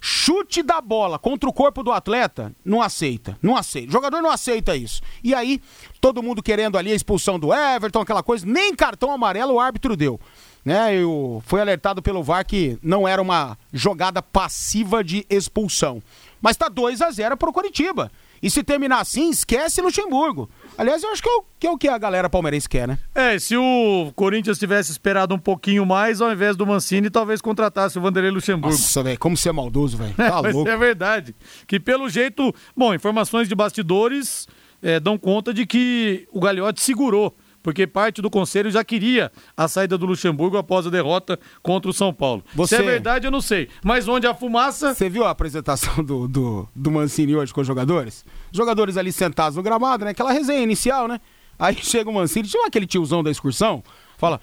[0.00, 3.36] chute da bola contra o corpo do atleta, não aceita.
[3.42, 3.88] Não aceita.
[3.88, 5.02] O jogador não aceita isso.
[5.22, 5.60] E aí,
[6.00, 9.96] todo mundo querendo ali a expulsão do Everton, aquela coisa, nem cartão amarelo o árbitro
[9.96, 10.20] deu.
[10.64, 16.02] Né, eu fui alertado pelo VAR que não era uma jogada passiva de expulsão.
[16.40, 18.10] Mas tá 2 a 0 pro Coritiba.
[18.42, 20.48] E se terminar assim, esquece Luxemburgo.
[20.78, 22.98] Aliás, eu acho que é, o, que é o que a galera palmeirense quer, né?
[23.14, 27.98] É, se o Corinthians tivesse esperado um pouquinho mais, ao invés do Mancini, talvez contratasse
[27.98, 28.74] o Vanderlei Luxemburgo.
[28.74, 30.14] Nossa, velho, como você é maldoso, velho.
[30.16, 30.70] Tá é, louco.
[30.70, 31.34] é verdade.
[31.66, 34.48] Que pelo jeito, bom, informações de bastidores
[34.82, 39.68] é, dão conta de que o Gagliotti segurou porque parte do conselho já queria a
[39.68, 42.44] saída do Luxemburgo após a derrota contra o São Paulo.
[42.54, 42.76] Você...
[42.76, 43.68] Se é verdade, eu não sei.
[43.84, 44.94] Mas onde a fumaça.
[44.94, 48.24] Você viu a apresentação do, do, do Mancini hoje com os jogadores?
[48.50, 50.12] Os jogadores ali sentados no gramado, né?
[50.12, 51.20] Aquela resenha inicial, né?
[51.58, 53.82] Aí chega o Mancini, tinha aquele tiozão da excursão,
[54.16, 54.40] fala: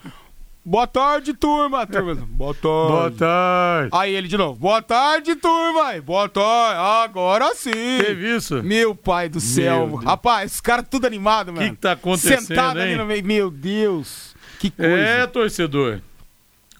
[0.68, 1.86] Boa tarde, turma.
[1.88, 2.14] turma.
[2.28, 2.92] Boa tarde.
[2.92, 3.90] Boa tarde.
[3.90, 4.60] Aí ele de novo.
[4.60, 5.98] Boa tarde, turma.
[6.02, 6.78] Boa tarde.
[6.78, 7.70] Agora sim.
[7.72, 8.62] Teve isso?
[8.62, 9.94] Meu pai do céu.
[9.94, 11.64] Rapaz, os caras tudo animado, mano.
[11.64, 12.84] O que, que tá acontecendo, Sentado hein?
[12.84, 13.24] ali no meio.
[13.24, 14.36] Meu Deus.
[14.58, 14.92] Que coisa.
[14.92, 16.02] É, torcedor.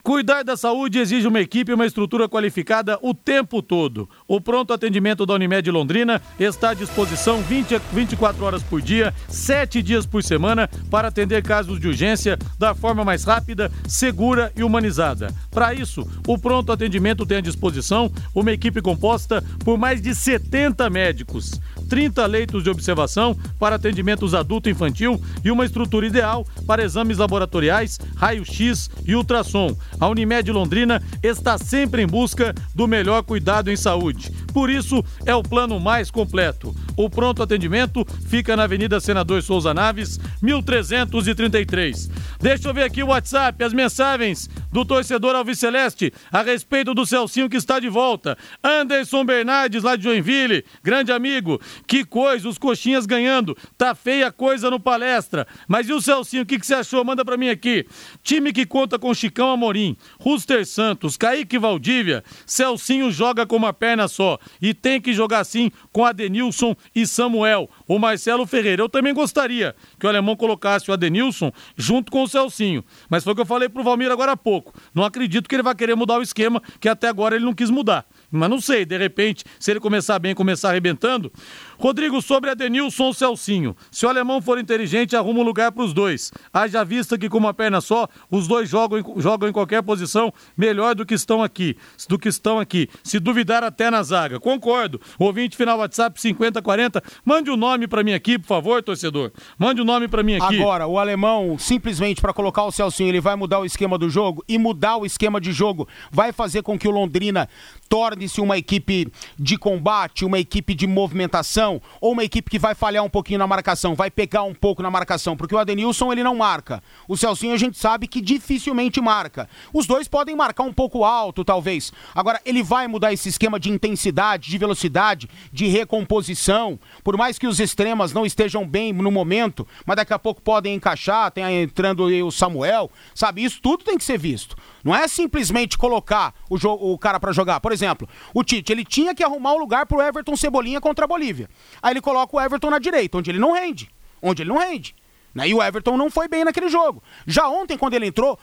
[0.09, 4.09] Cuidar da saúde exige uma equipe e uma estrutura qualificada o tempo todo.
[4.27, 9.13] O pronto atendimento da Unimed Londrina está à disposição 20 a 24 horas por dia,
[9.27, 14.63] 7 dias por semana, para atender casos de urgência da forma mais rápida, segura e
[14.63, 15.31] humanizada.
[15.51, 20.89] Para isso, o pronto atendimento tem à disposição uma equipe composta por mais de 70
[20.89, 26.83] médicos, 30 leitos de observação para atendimentos adulto e infantil e uma estrutura ideal para
[26.83, 33.71] exames laboratoriais, raio-x e ultrassom A Unimed Londrina está sempre em busca do melhor cuidado
[33.71, 34.31] em saúde.
[34.59, 36.75] Por isso, é o plano mais completo.
[36.97, 42.09] O pronto atendimento fica na Avenida Senador Souza Naves, 1333.
[42.41, 47.05] Deixa eu ver aqui o WhatsApp, as mensagens do torcedor Alves Celeste a respeito do
[47.05, 48.37] Celcinho que está de volta.
[48.61, 51.59] Anderson Bernardes, lá de Joinville, grande amigo.
[51.87, 53.57] Que coisa, os coxinhas ganhando.
[53.77, 55.47] Tá feia coisa no palestra.
[55.69, 57.03] Mas e o Celcinho, o que, que você achou?
[57.05, 57.85] Manda pra mim aqui.
[58.21, 64.07] Time que conta com Chicão Amorim, Ruster Santos, Kaique Valdívia, Celcinho joga com uma perna
[64.09, 64.37] só.
[64.61, 67.69] E tem que jogar assim com Adenilson e Samuel.
[67.87, 68.81] O Marcelo Ferreira.
[68.81, 72.83] Eu também gostaria que o alemão colocasse o Adenilson junto com o Celcinho.
[73.09, 74.73] Mas foi o que eu falei pro Valmir agora há pouco.
[74.93, 77.69] Não acredito que ele vai querer mudar o esquema, que até agora ele não quis
[77.69, 78.05] mudar.
[78.31, 81.31] Mas não sei, de repente, se ele começar bem, começar arrebentando.
[81.79, 83.75] Rodrigo, sobre a Denilson Celcinho.
[83.89, 86.29] Se o alemão for inteligente, arruma um lugar para os dois.
[86.53, 90.93] Haja vista que com uma perna só, os dois jogam, jogam em qualquer posição melhor
[90.93, 91.77] do que estão aqui.
[92.09, 92.89] Do que estão aqui.
[93.01, 94.39] Se duvidar até na zaga.
[94.41, 94.99] Concordo.
[95.17, 97.01] Ouvinte final WhatsApp 5040.
[97.23, 99.31] Mande o um nome para mim aqui, por favor, torcedor.
[99.57, 100.59] Mande o um nome para mim aqui.
[100.59, 104.43] Agora, o alemão, simplesmente para colocar o Celcinho, ele vai mudar o esquema do jogo
[104.49, 107.47] e mudar o esquema de jogo vai fazer com que o Londrina
[107.87, 111.68] torne-se uma equipe de combate, uma equipe de movimentação,
[112.01, 114.89] ou uma equipe que vai falhar um pouquinho na marcação, vai pegar um pouco na
[114.89, 116.81] marcação, porque o Adenilson ele não marca.
[117.07, 119.49] O Celcinho a gente sabe que dificilmente marca.
[119.73, 121.91] Os dois podem marcar um pouco alto, talvez.
[122.15, 126.79] Agora, ele vai mudar esse esquema de intensidade, de velocidade, de recomposição.
[127.03, 130.75] Por mais que os extremas não estejam bem no momento, mas daqui a pouco podem
[130.75, 133.43] encaixar, tem entrando o Samuel, sabe?
[133.43, 134.55] Isso tudo tem que ser visto.
[134.83, 136.55] Não é simplesmente colocar o,
[136.93, 137.59] o cara para jogar.
[137.59, 141.07] Por exemplo, o Tite, ele tinha que arrumar um lugar pro Everton Cebolinha contra a
[141.07, 141.49] Bolívia.
[141.81, 143.89] Aí ele coloca o Everton na direita, onde ele não rende.
[144.21, 144.95] Onde ele não rende.
[145.33, 145.49] Né?
[145.49, 147.03] E o Everton não foi bem naquele jogo.
[147.25, 148.37] Já ontem, quando ele entrou,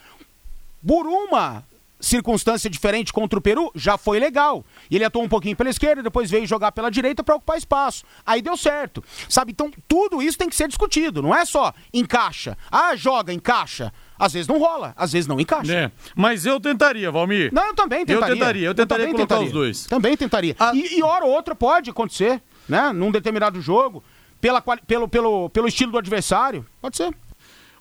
[0.86, 1.64] por uma
[1.98, 4.64] circunstância diferente contra o Peru, já foi legal.
[4.90, 8.04] Ele atuou um pouquinho pela esquerda, depois veio jogar pela direita para ocupar espaço.
[8.24, 9.02] Aí deu certo.
[9.28, 9.52] Sabe?
[9.52, 11.22] Então, tudo isso tem que ser discutido.
[11.22, 12.56] Não é só encaixa.
[12.70, 13.92] Ah, joga, encaixa.
[14.18, 15.72] Às vezes não rola, às vezes não encaixa.
[15.72, 15.90] É.
[16.14, 17.52] Mas eu tentaria, Valmir.
[17.52, 18.34] Não, eu também tentaria.
[18.34, 19.46] Eu tentaria, eu tentaria eu colocar tentaria.
[19.46, 19.86] os dois.
[19.86, 20.56] Também tentaria.
[20.58, 20.74] A...
[20.74, 22.92] E, e hora ou outra pode acontecer, né?
[22.92, 24.02] Num determinado jogo,
[24.40, 26.64] pela, pelo, pelo, pelo estilo do adversário.
[26.80, 27.14] Pode ser.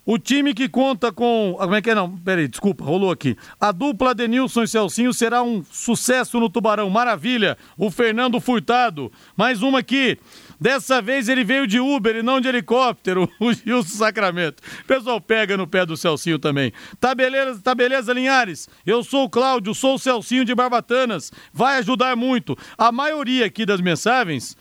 [0.08, 1.56] O time que conta com.
[1.58, 1.96] Como é que é?
[1.96, 3.36] Não, peraí, desculpa, rolou aqui.
[3.60, 6.88] A dupla Denilson e Celcinho será um sucesso no Tubarão.
[6.92, 7.58] Maravilha.
[7.76, 9.12] O Fernando Furtado.
[9.36, 10.20] Mais uma aqui.
[10.60, 14.62] Dessa vez ele veio de Uber e não de helicóptero, o Gilson Sacramento.
[14.82, 16.72] O pessoal pega no pé do Celcinho também.
[17.00, 18.70] Tá beleza, tá beleza, Linhares?
[18.86, 21.32] Eu sou o Cláudio, sou o Celcinho de Barbatanas.
[21.54, 22.58] Vai ajudar muito.
[22.78, 24.58] A maioria aqui das mensagens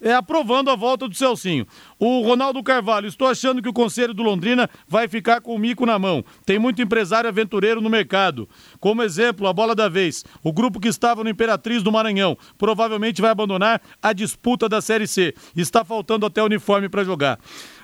[0.00, 1.66] é, aprovando a volta do Celcinho.
[1.98, 5.84] O Ronaldo Carvalho, estou achando que o Conselho do Londrina vai ficar com o mico
[5.84, 6.24] na mão.
[6.46, 8.48] Tem muito empresário aventureiro no mercado.
[8.80, 10.24] Como exemplo, a bola da vez.
[10.42, 15.06] O grupo que estava no Imperatriz do Maranhão provavelmente vai abandonar a disputa da Série
[15.06, 15.34] C.
[15.56, 17.38] Está faltando até uniforme para jogar.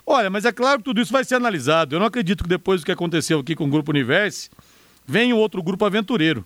[0.06, 1.94] Olha, mas é claro que tudo isso vai ser analisado.
[1.94, 4.50] Eu não acredito que depois do que aconteceu aqui com o Grupo Universe,
[5.06, 6.44] venha outro grupo aventureiro.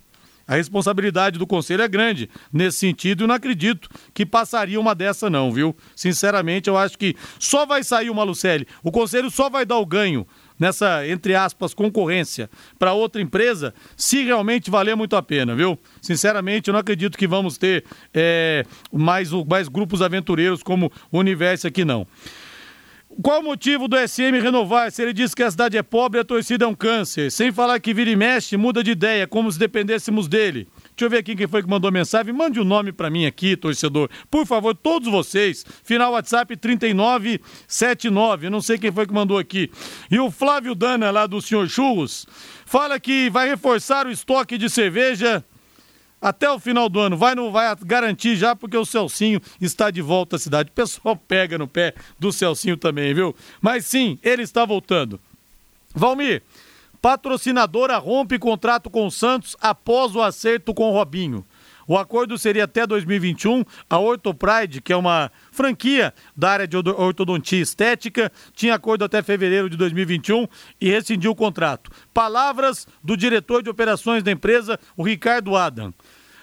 [0.48, 5.28] A responsabilidade do conselho é grande nesse sentido e não acredito que passaria uma dessa,
[5.28, 5.76] não, viu?
[5.94, 8.66] Sinceramente, eu acho que só vai sair o Malucelli.
[8.82, 10.26] O conselho só vai dar o ganho
[10.58, 15.78] nessa, entre aspas, concorrência para outra empresa, se realmente valer muito a pena, viu?
[16.00, 17.84] Sinceramente, eu não acredito que vamos ter
[18.14, 22.06] é, mais, mais grupos aventureiros como o Universo aqui, não.
[23.20, 24.92] Qual o motivo do SM renovar?
[24.92, 27.32] Se ele diz que a cidade é pobre, a torcida é um câncer.
[27.32, 30.68] Sem falar que vira e mexe, muda de ideia, como se dependêssemos dele.
[30.96, 32.32] Deixa eu ver aqui quem foi que mandou mensagem.
[32.32, 34.08] Mande o um nome para mim aqui, torcedor.
[34.30, 35.66] Por favor, todos vocês.
[35.82, 38.48] Final WhatsApp 3979.
[38.50, 39.68] Não sei quem foi que mandou aqui.
[40.08, 42.24] E o Flávio Dana, lá do Senhor Churros,
[42.64, 45.44] fala que vai reforçar o estoque de cerveja
[46.20, 47.16] até o final do ano.
[47.16, 50.70] Vai não vai garantir já porque o Celcinho está de volta à cidade.
[50.70, 53.34] O pessoal pega no pé do Celcinho também, viu?
[53.60, 55.20] Mas sim, ele está voltando.
[55.94, 56.42] Valmir,
[57.00, 61.44] patrocinadora rompe contrato com o Santos após o acerto com o Robinho.
[61.88, 63.64] O acordo seria até 2021.
[63.88, 69.70] A Ortopride, que é uma franquia da área de ortodontia estética, tinha acordo até fevereiro
[69.70, 70.46] de 2021
[70.78, 71.90] e rescindiu o contrato.
[72.12, 75.94] Palavras do diretor de operações da empresa, o Ricardo Adam.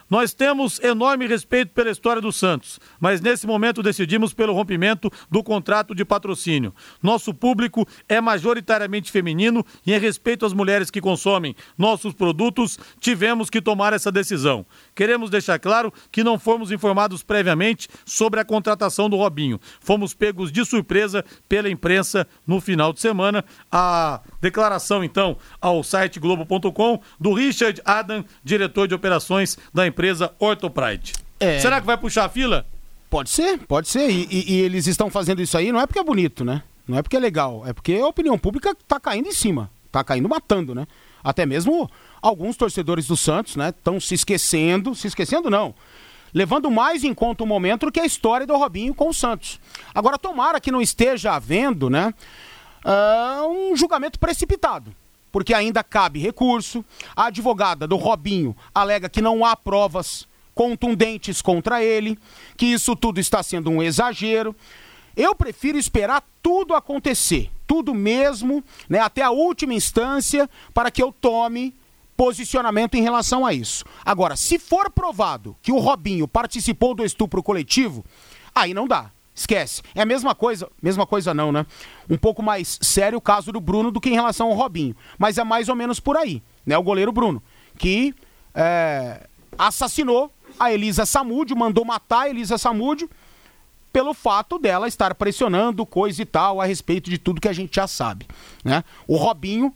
[0.09, 5.43] Nós temos enorme respeito pela história do Santos, mas nesse momento decidimos pelo rompimento do
[5.43, 6.73] contrato de patrocínio.
[7.01, 13.49] Nosso público é majoritariamente feminino e, em respeito às mulheres que consomem nossos produtos, tivemos
[13.49, 14.65] que tomar essa decisão.
[14.95, 19.59] Queremos deixar claro que não fomos informados previamente sobre a contratação do Robinho.
[19.81, 23.43] Fomos pegos de surpresa pela imprensa no final de semana.
[23.69, 31.13] A declaração, então, ao site globo.com do Richard Adam, diretor de operações da empresa Ortopride.
[31.39, 31.59] É...
[31.59, 32.65] Será que vai puxar a fila?
[33.09, 34.09] Pode ser, pode ser.
[34.09, 36.63] E, e, e, eles estão fazendo isso aí não é porque é bonito, né?
[36.87, 40.03] Não é porque é legal, é porque a opinião pública tá caindo em cima, tá
[40.03, 40.85] caindo matando, né?
[41.25, 41.89] Até mesmo
[42.21, 45.73] alguns torcedores do Santos, né, estão se esquecendo, se esquecendo não,
[46.31, 49.59] levando mais em conta o momento que a história do Robinho com o Santos.
[49.93, 52.13] Agora, tomara que não esteja havendo, né,
[52.85, 54.95] uh, um julgamento precipitado
[55.31, 56.85] porque ainda cabe recurso.
[57.13, 62.17] A advogada do Robinho alega que não há provas contundentes contra ele,
[62.55, 64.55] que isso tudo está sendo um exagero.
[65.15, 71.11] Eu prefiro esperar tudo acontecer, tudo mesmo, né, até a última instância, para que eu
[71.11, 71.73] tome
[72.17, 73.85] posicionamento em relação a isso.
[74.05, 78.05] Agora, se for provado que o Robinho participou do estupro coletivo,
[78.53, 79.11] aí não dá.
[79.33, 79.81] Esquece.
[79.93, 81.65] É a mesma coisa, mesma coisa não, né?
[82.09, 84.95] Um pouco mais sério o caso do Bruno do que em relação ao Robinho.
[85.17, 86.77] Mas é mais ou menos por aí, né?
[86.77, 87.43] O goleiro Bruno,
[87.77, 88.15] que
[88.53, 93.09] é, assassinou a Elisa Samúdio, mandou matar a Elisa Samúdio
[93.95, 97.77] pelo fato dela estar pressionando coisa e tal a respeito de tudo que a gente
[97.77, 98.27] já sabe,
[98.61, 98.83] né?
[99.07, 99.73] O Robinho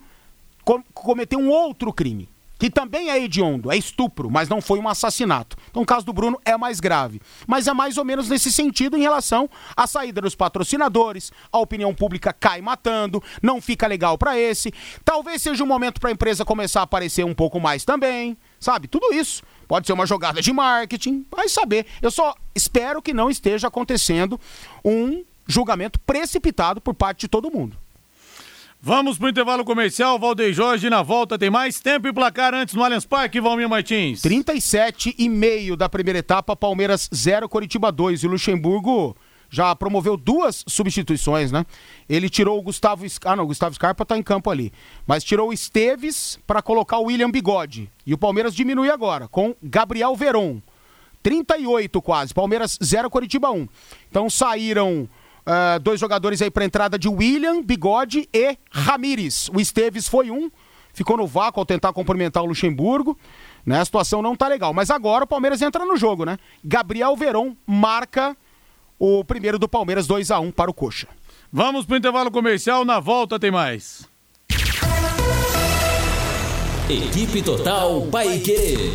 [0.65, 2.27] com cometeu um outro crime,
[2.59, 5.55] que também é hediondo, é estupro, mas não foi um assassinato.
[5.69, 7.21] Então o caso do Bruno é mais grave.
[7.47, 11.95] Mas é mais ou menos nesse sentido em relação à saída dos patrocinadores, a opinião
[11.95, 14.73] pública cai matando, não fica legal para esse.
[15.05, 18.89] Talvez seja um momento para a empresa começar a aparecer um pouco mais também, sabe?
[18.89, 19.43] Tudo isso.
[19.69, 21.85] Pode ser uma jogada de marketing, vai saber.
[22.01, 24.41] Eu só espero que não esteja acontecendo
[24.83, 27.77] um julgamento precipitado por parte de todo mundo.
[28.81, 32.83] Vamos pro intervalo comercial, Valdeir Jorge, na volta tem mais tempo e placar antes no
[32.83, 34.21] Allianz Parque, Valmir Martins.
[34.21, 39.15] 37 e meio da primeira etapa, Palmeiras 0, Coritiba 2 e o Luxemburgo
[39.49, 41.65] já promoveu duas substituições, né?
[42.07, 44.71] Ele tirou o Gustavo, ah não, o Gustavo Scarpa tá em campo ali,
[45.07, 47.89] mas tirou o Esteves para colocar o William Bigode.
[48.05, 50.61] E o Palmeiras diminui agora com Gabriel Veron.
[51.21, 53.67] 38 quase, Palmeiras 0, Coritiba 1.
[54.09, 55.09] Então saíram
[55.39, 59.49] Uh, dois jogadores aí para entrada de William, Bigode e Ramires.
[59.51, 60.51] O Esteves foi um,
[60.93, 63.17] ficou no vácuo ao tentar cumprimentar o Luxemburgo.
[63.65, 63.79] Né?
[63.79, 64.75] A situação não tá legal.
[64.75, 66.37] Mas agora o Palmeiras entra no jogo, né?
[66.63, 68.37] Gabriel Veron marca
[68.99, 71.07] o primeiro do Palmeiras 2 a 1 para o Coxa.
[71.51, 74.07] Vamos pro intervalo comercial, na volta tem mais.
[76.89, 78.91] Equipe Total Paique.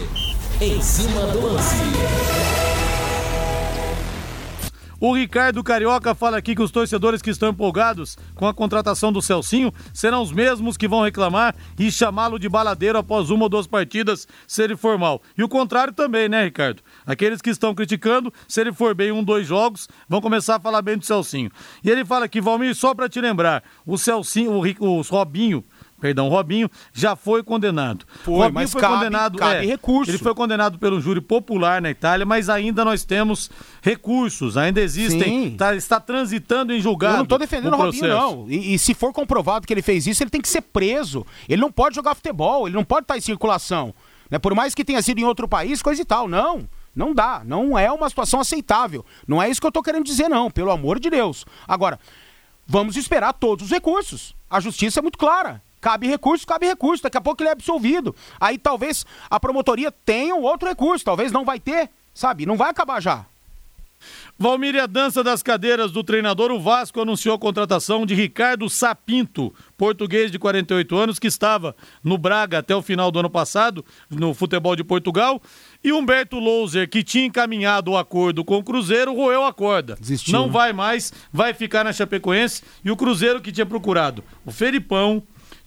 [0.61, 2.44] Em cima do lance.
[5.01, 9.21] O Ricardo Carioca fala aqui que os torcedores que estão empolgados com a contratação do
[9.21, 13.67] Celcinho serão os mesmos que vão reclamar e chamá-lo de baladeiro após uma ou duas
[13.67, 15.21] partidas se ele for mal.
[15.37, 16.81] E o contrário também, né, Ricardo?
[17.05, 20.81] Aqueles que estão criticando, se ele for bem um, dois jogos, vão começar a falar
[20.81, 21.51] bem do Celcinho.
[21.83, 25.65] E ele fala aqui, Valmir, só para te lembrar, o Celcinho, o, o Robinho,
[26.01, 28.07] perdão, Robinho já foi condenado.
[28.23, 30.11] Foi, Robinho mas foi cabe, condenado, cabe é, recurso.
[30.11, 33.51] Ele foi condenado pelo júri popular na Itália, mas ainda nós temos
[33.83, 37.15] recursos, ainda existem, tá, está transitando em julgado.
[37.15, 38.47] Eu não estou defendendo o Robinho não.
[38.49, 41.27] E, e, se for comprovado que ele fez isso, ele tem que ser preso.
[41.49, 43.95] Ele não pode jogar futebol, ele não pode estar em circulação.
[44.31, 44.39] Né?
[44.39, 46.69] Por mais que tenha sido em outro país, coisa e tal, não.
[46.95, 49.05] Não dá, não é uma situação aceitável.
[49.27, 51.45] Não é isso que eu estou querendo dizer, não, pelo amor de Deus.
[51.67, 51.99] Agora,
[52.67, 54.35] vamos esperar todos os recursos.
[54.49, 55.61] A justiça é muito clara.
[55.85, 57.03] Cabe recurso, cabe recurso.
[57.03, 58.17] Daqui a pouco ele é absolvido.
[58.41, 61.05] Aí talvez a promotoria tenha um outro recurso.
[61.05, 62.47] Talvez não vai ter, sabe?
[62.47, 63.27] Não vai acabar já.
[64.39, 69.55] Valmir, a dança das cadeiras do treinador, o Vasco anunciou a contratação de Ricardo Sapinto,
[69.77, 74.33] português de 48 anos, que estava no Braga até o final do ano passado, no
[74.33, 75.41] futebol de Portugal.
[75.83, 79.99] E Humberto Louser, que tinha encaminhado o acordo com o Cruzeiro, roeu a corda.
[80.01, 80.53] Desistiu, Não né?
[80.53, 82.63] vai mais, vai ficar na Chapecoense.
[82.83, 85.23] E o Cruzeiro que tinha procurado o Felipão,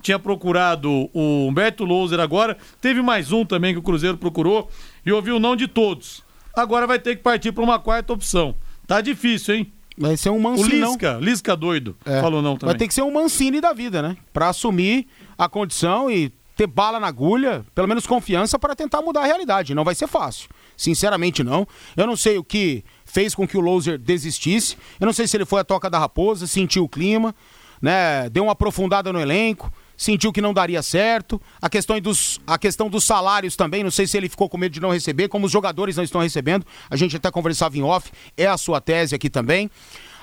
[0.07, 4.69] tinha procurado o Humberto Louser agora, teve mais um também que o Cruzeiro procurou
[5.05, 6.23] e ouviu o não de todos.
[6.55, 8.55] Agora vai ter que partir para uma quarta opção.
[8.87, 9.73] Tá difícil, hein?
[9.97, 10.81] Vai ser um Mancini.
[10.81, 12.21] O Lisca, Lisca doido, é.
[12.21, 12.71] falou não também.
[12.71, 14.15] Vai ter que ser um Mancini da vida, né?
[14.31, 19.23] Para assumir a condição e ter bala na agulha, pelo menos confiança para tentar mudar
[19.23, 19.75] a realidade.
[19.75, 20.47] Não vai ser fácil.
[20.77, 21.67] Sinceramente, não.
[21.97, 24.77] Eu não sei o que fez com que o Loser desistisse.
[25.01, 27.35] Eu não sei se ele foi a toca da raposa, sentiu o clima,
[27.81, 28.29] né?
[28.29, 31.41] Deu uma aprofundada no elenco sentiu que não daria certo.
[31.59, 34.71] A questão, dos, a questão dos salários também, não sei se ele ficou com medo
[34.71, 36.65] de não receber, como os jogadores não estão recebendo.
[36.89, 39.69] A gente até conversava em off, é a sua tese aqui também.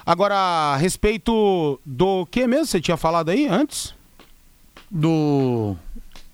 [0.06, 3.94] Agora, a respeito do que mesmo você tinha falado aí antes?
[4.90, 5.76] Do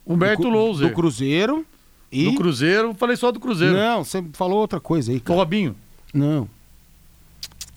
[0.07, 0.89] Humberto Louser.
[0.89, 1.65] Do Cruzeiro.
[2.13, 2.25] E...
[2.25, 3.75] Do Cruzeiro, falei só do Cruzeiro.
[3.75, 5.21] Não, você falou outra coisa aí.
[5.21, 5.37] Cara.
[5.37, 5.77] O Robinho.
[6.13, 6.49] Não.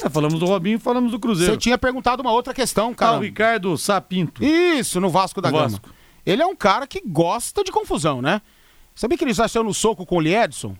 [0.04, 1.54] É, falamos do Robinho falamos do Cruzeiro.
[1.54, 3.16] Você tinha perguntado uma outra questão, cara.
[3.16, 4.44] Ah, o Ricardo Sapinto.
[4.44, 5.64] Isso, no Vasco da Gama.
[5.64, 5.90] Vasco.
[6.26, 8.42] Ele é um cara que gosta de confusão, né?
[8.96, 10.76] Sabia que ele já saiu no soco com o Liedson?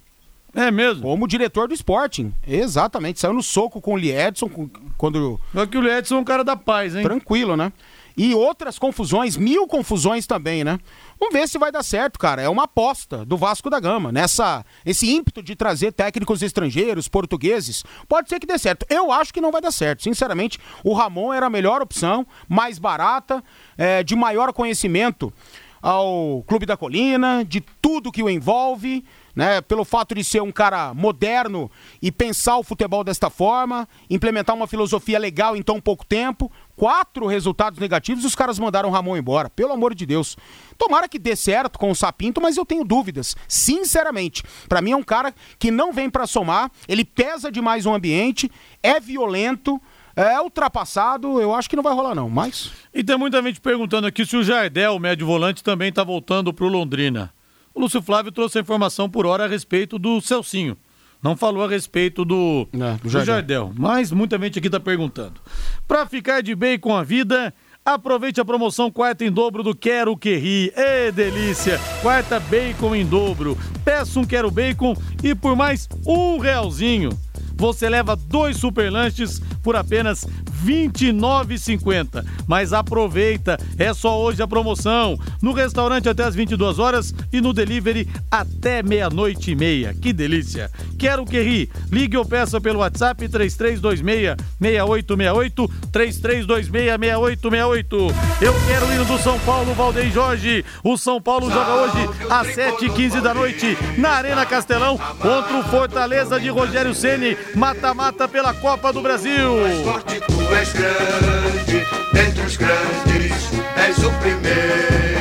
[0.56, 1.02] É mesmo?
[1.02, 2.34] Como diretor do Sporting.
[2.48, 3.20] Exatamente.
[3.20, 4.50] Saiu no soco com o Liedson
[4.98, 5.40] quando.
[5.52, 7.02] Só que o Liedson é um cara da paz, hein?
[7.02, 7.74] Tranquilo, né?
[8.16, 10.80] E outras confusões, mil confusões também, né?
[11.20, 12.42] Vamos ver se vai dar certo, cara.
[12.42, 17.84] É uma aposta do Vasco da Gama nessa esse ímpeto de trazer técnicos estrangeiros, portugueses.
[18.08, 18.86] Pode ser que dê certo.
[18.90, 20.04] Eu acho que não vai dar certo.
[20.04, 23.44] Sinceramente, o Ramon era a melhor opção, mais barata,
[23.78, 25.34] é, de maior conhecimento
[25.82, 29.04] ao Clube da Colina, de tudo que o envolve
[29.36, 29.62] né?
[29.62, 31.70] Pelo fato de ser um cara moderno
[32.02, 36.52] e pensar o futebol desta forma, implementar uma filosofia legal em tão pouco tempo.
[36.76, 39.50] Quatro resultados negativos e os caras mandaram o Ramon embora.
[39.50, 40.36] Pelo amor de Deus.
[40.78, 43.36] Tomara que dê certo com o Sapinto, mas eu tenho dúvidas.
[43.48, 44.44] Sinceramente.
[44.68, 48.52] para mim é um cara que não vem para somar, ele pesa demais o ambiente,
[48.82, 49.82] é violento.
[50.16, 52.72] É ultrapassado, eu acho que não vai rolar não, mas...
[52.94, 56.54] E tem muita gente perguntando aqui se o Jardel, o médio volante, também tá voltando
[56.54, 57.34] pro Londrina.
[57.74, 60.78] O Lúcio Flávio trouxe a informação por hora a respeito do Celcinho.
[61.24, 63.36] Não falou a respeito do, é, do, Jardel.
[63.36, 63.74] Jardel.
[63.78, 65.40] Mas muita gente aqui está perguntando.
[65.88, 67.54] Para ficar de bem com a vida,
[67.86, 70.74] aproveite a promoção quarta em dobro do Quero Que Ri.
[70.76, 71.80] Ê, delícia!
[72.02, 73.58] Quarta bacon em dobro.
[73.86, 74.94] Peça um Quero Bacon
[75.24, 77.18] e por mais um realzinho
[77.56, 82.26] você leva dois super lanches por apenas R$ 29,50.
[82.48, 85.18] Mas aproveita, é só hoje a promoção.
[85.42, 89.94] No restaurante até as 22 horas e no delivery até meia-noite e meia.
[89.94, 90.70] Que delícia!
[90.98, 91.70] Quero que ri.
[91.92, 97.96] Ligue ou peça pelo WhatsApp 3326 6868 3326 6868.
[98.42, 100.66] Eu quero ir do São Paulo, Valdeir Jorge.
[100.84, 106.40] O São Paulo joga hoje às 7h15 da noite na Arena Castelão contra o Fortaleza
[106.40, 109.58] de Rogério Ceni mata-mata pela Copa do Brasil.
[109.62, 115.14] Mais forte tu és grande, dentre os grandes, és o primeiro.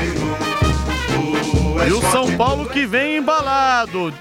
[1.89, 4.13] E o São Paulo que vem embalado.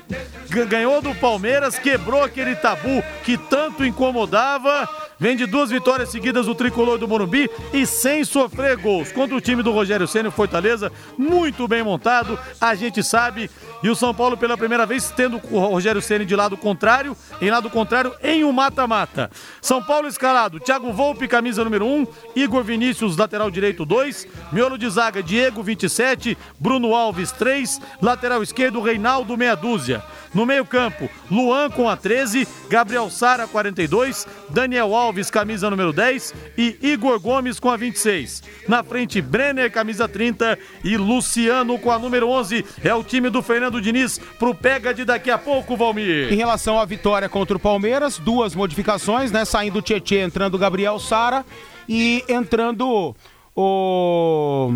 [0.50, 4.90] Ganhou do Palmeiras, quebrou aquele tabu que tanto incomodava
[5.22, 9.12] Vem de duas vitórias seguidas do tricolor do Morumbi e sem sofrer gols.
[9.12, 13.48] Contra o time do Rogério Ceni Fortaleza, muito bem montado, a gente sabe.
[13.84, 17.52] E o São Paulo pela primeira vez tendo o Rogério Ceni de lado contrário, em
[17.52, 19.30] lado contrário em um mata-mata.
[19.62, 24.90] São Paulo escalado, Thiago Volpe, camisa número 1, Igor Vinícius, lateral direito 2, miolo de
[24.90, 30.04] zaga Diego 27, Bruno Alves 3, lateral esquerdo Reinaldo meia dúzia.
[30.34, 36.78] No meio-campo, Luan com a 13, Gabriel Sara 42, Daniel Alves, camisa número 10 e
[36.82, 38.44] Igor Gomes com a 26.
[38.68, 42.66] Na frente, Brenner, camisa 30 e Luciano com a número 11.
[42.84, 46.32] É o time do Fernando Diniz pro pega de daqui a pouco, Valmir.
[46.32, 49.46] Em relação à vitória contra o Palmeiras, duas modificações, né?
[49.46, 51.46] Saindo o Tietchan, entrando o Gabriel Sara
[51.88, 53.16] e entrando
[53.56, 54.72] o.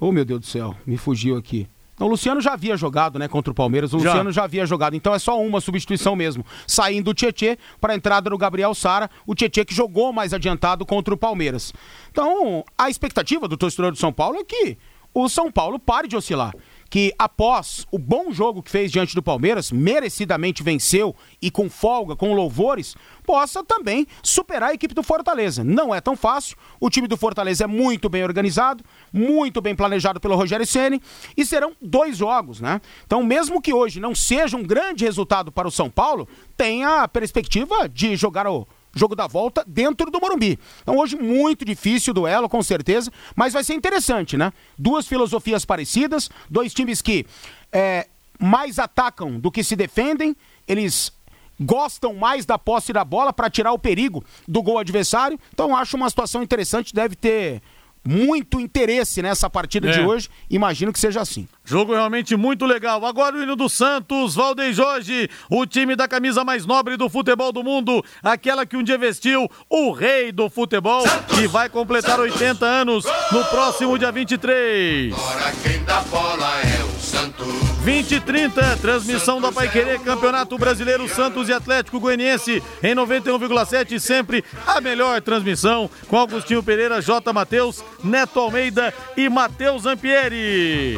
[0.00, 1.66] Oh, meu Deus do céu, me fugiu aqui.
[1.98, 3.92] O Luciano já havia jogado, né, contra o Palmeiras.
[3.92, 4.10] O já.
[4.10, 4.96] Luciano já havia jogado.
[4.96, 6.44] Então é só uma substituição mesmo.
[6.66, 10.84] Saindo o Tietê para a entrada do Gabriel Sara, o Tietê que jogou mais adiantado
[10.84, 11.72] contra o Palmeiras.
[12.10, 14.76] Então, a expectativa do torcedor do São Paulo é que
[15.12, 16.52] o São Paulo pare de oscilar
[16.94, 22.14] que após o bom jogo que fez diante do Palmeiras, merecidamente venceu e com folga,
[22.14, 22.94] com louvores,
[23.26, 25.64] possa também superar a equipe do Fortaleza.
[25.64, 26.56] Não é tão fácil.
[26.78, 31.02] O time do Fortaleza é muito bem organizado, muito bem planejado pelo Rogério Ceni
[31.36, 32.80] e serão dois jogos, né?
[33.04, 37.08] Então, mesmo que hoje não seja um grande resultado para o São Paulo, tem a
[37.08, 40.58] perspectiva de jogar o jogo da volta dentro do Morumbi.
[40.82, 44.52] Então hoje muito difícil o duelo, com certeza, mas vai ser interessante, né?
[44.78, 47.26] Duas filosofias parecidas, dois times que
[47.72, 48.06] é,
[48.38, 50.36] mais atacam do que se defendem,
[50.66, 51.12] eles
[51.60, 55.38] gostam mais da posse da bola para tirar o perigo do gol adversário.
[55.52, 57.62] Então acho uma situação interessante, deve ter
[58.06, 59.92] muito interesse nessa partida é.
[59.92, 60.28] de hoje.
[60.50, 61.48] Imagino que seja assim.
[61.64, 63.04] Jogo realmente muito legal.
[63.06, 67.50] Agora o hino do Santos, Valdem Jorge, o time da camisa mais nobre do futebol
[67.50, 72.16] do mundo, aquela que um dia vestiu o rei do futebol, Santos, que vai completar
[72.16, 75.14] Santos, 80 anos no próximo dia 23.
[75.14, 77.73] Agora quem dá bola é o Santos.
[77.84, 83.98] 20 e 30, transmissão da Pai Querer, Campeonato Brasileiro Santos e Atlético Goianiense em 91,7,
[83.98, 87.30] sempre a melhor transmissão com Augustinho Pereira, J.
[87.30, 90.96] Matheus, Neto Almeida e Matheus Ampieri.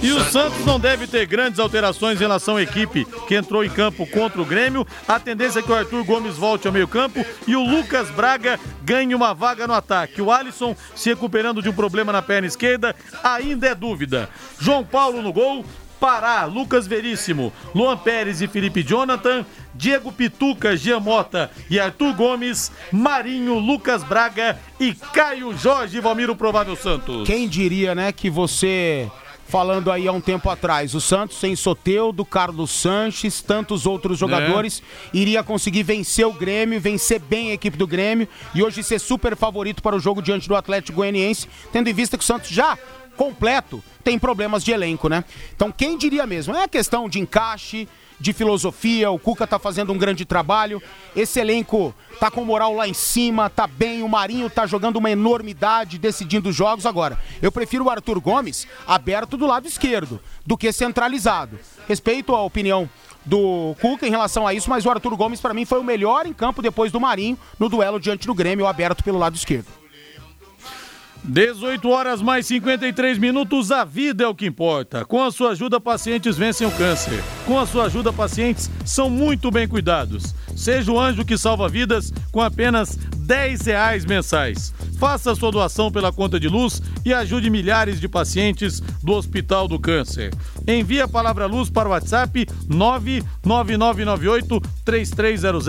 [0.00, 3.68] E o Santos não deve ter grandes alterações em relação à equipe que entrou em
[3.68, 4.86] campo contra o Grêmio.
[5.06, 9.14] A tendência é que o Arthur Gomes volte ao meio-campo e o Lucas Braga ganhe
[9.14, 10.22] uma vaga no ataque.
[10.22, 14.30] O Alisson se recuperando de um problema na perna esquerda, ainda é dúvida.
[14.58, 15.64] João Paulo no gol,
[15.98, 23.58] Pará, Lucas Veríssimo, Luan Pérez e Felipe Jonathan, Diego Pituca, Giamota e Arthur Gomes, Marinho,
[23.58, 27.26] Lucas Braga e Caio Jorge Valmiro Provável Santos.
[27.26, 29.10] Quem diria, né, que você
[29.48, 34.80] falando aí há um tempo atrás, o Santos sem Soteudo, Carlos Sanches, tantos outros jogadores,
[35.12, 35.16] é.
[35.16, 39.36] iria conseguir vencer o Grêmio, vencer bem a equipe do Grêmio e hoje ser super
[39.36, 42.78] favorito para o jogo diante do Atlético Goianiense, tendo em vista que o Santos já
[43.16, 45.24] completo tem problemas de elenco, né?
[45.54, 46.54] Então quem diria mesmo?
[46.54, 47.88] É questão de encaixe,
[48.20, 50.82] de filosofia, o Cuca tá fazendo um grande trabalho,
[51.14, 55.10] esse elenco tá com moral lá em cima, tá bem, o Marinho tá jogando uma
[55.10, 57.18] enormidade, decidindo os jogos agora.
[57.42, 61.58] Eu prefiro o Arthur Gomes aberto do lado esquerdo do que centralizado.
[61.88, 62.88] Respeito a opinião
[63.24, 66.26] do Cuca em relação a isso, mas o Arthur Gomes para mim foi o melhor
[66.26, 69.83] em campo depois do Marinho no duelo diante do Grêmio aberto pelo lado esquerdo.
[71.26, 75.06] 18 horas mais 53 minutos, a vida é o que importa.
[75.06, 77.22] Com a sua ajuda, pacientes vencem o câncer.
[77.46, 80.34] Com a sua ajuda, pacientes são muito bem cuidados.
[80.56, 84.72] Seja o anjo que salva vidas com apenas 10 reais mensais.
[84.98, 89.78] Faça sua doação pela conta de luz e ajude milhares de pacientes do Hospital do
[89.78, 90.32] Câncer.
[90.66, 95.66] Envie a palavra luz para o WhatsApp 99998 3300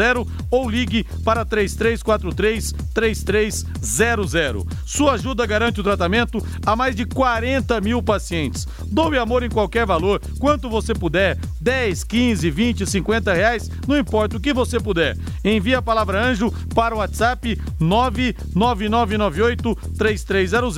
[0.49, 4.63] ou ligue para 3343 3300.
[4.85, 8.67] Sua ajuda garante o tratamento a mais de 40 mil pacientes.
[8.87, 14.37] Doe amor em qualquer valor, quanto você puder, 10, 15, 20, 50 reais, não importa
[14.37, 15.17] o que você puder.
[15.43, 20.75] Envie a palavra anjo para o WhatsApp 99998 3300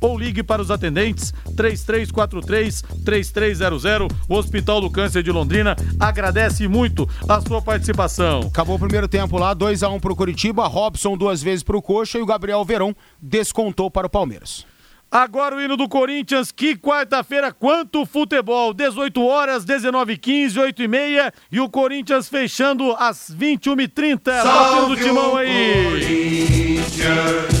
[0.00, 4.08] ou ligue para os atendentes 3343 3300.
[4.28, 8.40] O Hospital do Câncer de Londrina agradece muito a sua participação.
[8.40, 11.62] Acabou o primeiro tempo lá, 2 a 1 um para o Curitiba, Robson duas vezes
[11.62, 14.69] para o Coxa e o Gabriel Verão descontou para o Palmeiras.
[15.10, 20.88] Agora o hino do Corinthians, que quarta-feira, quanto futebol, 18 horas, 19 15 8 e
[20.88, 25.84] meia, e o Corinthians fechando às 21 h 30 batendo o timão aí.
[25.90, 27.59] Corinthians.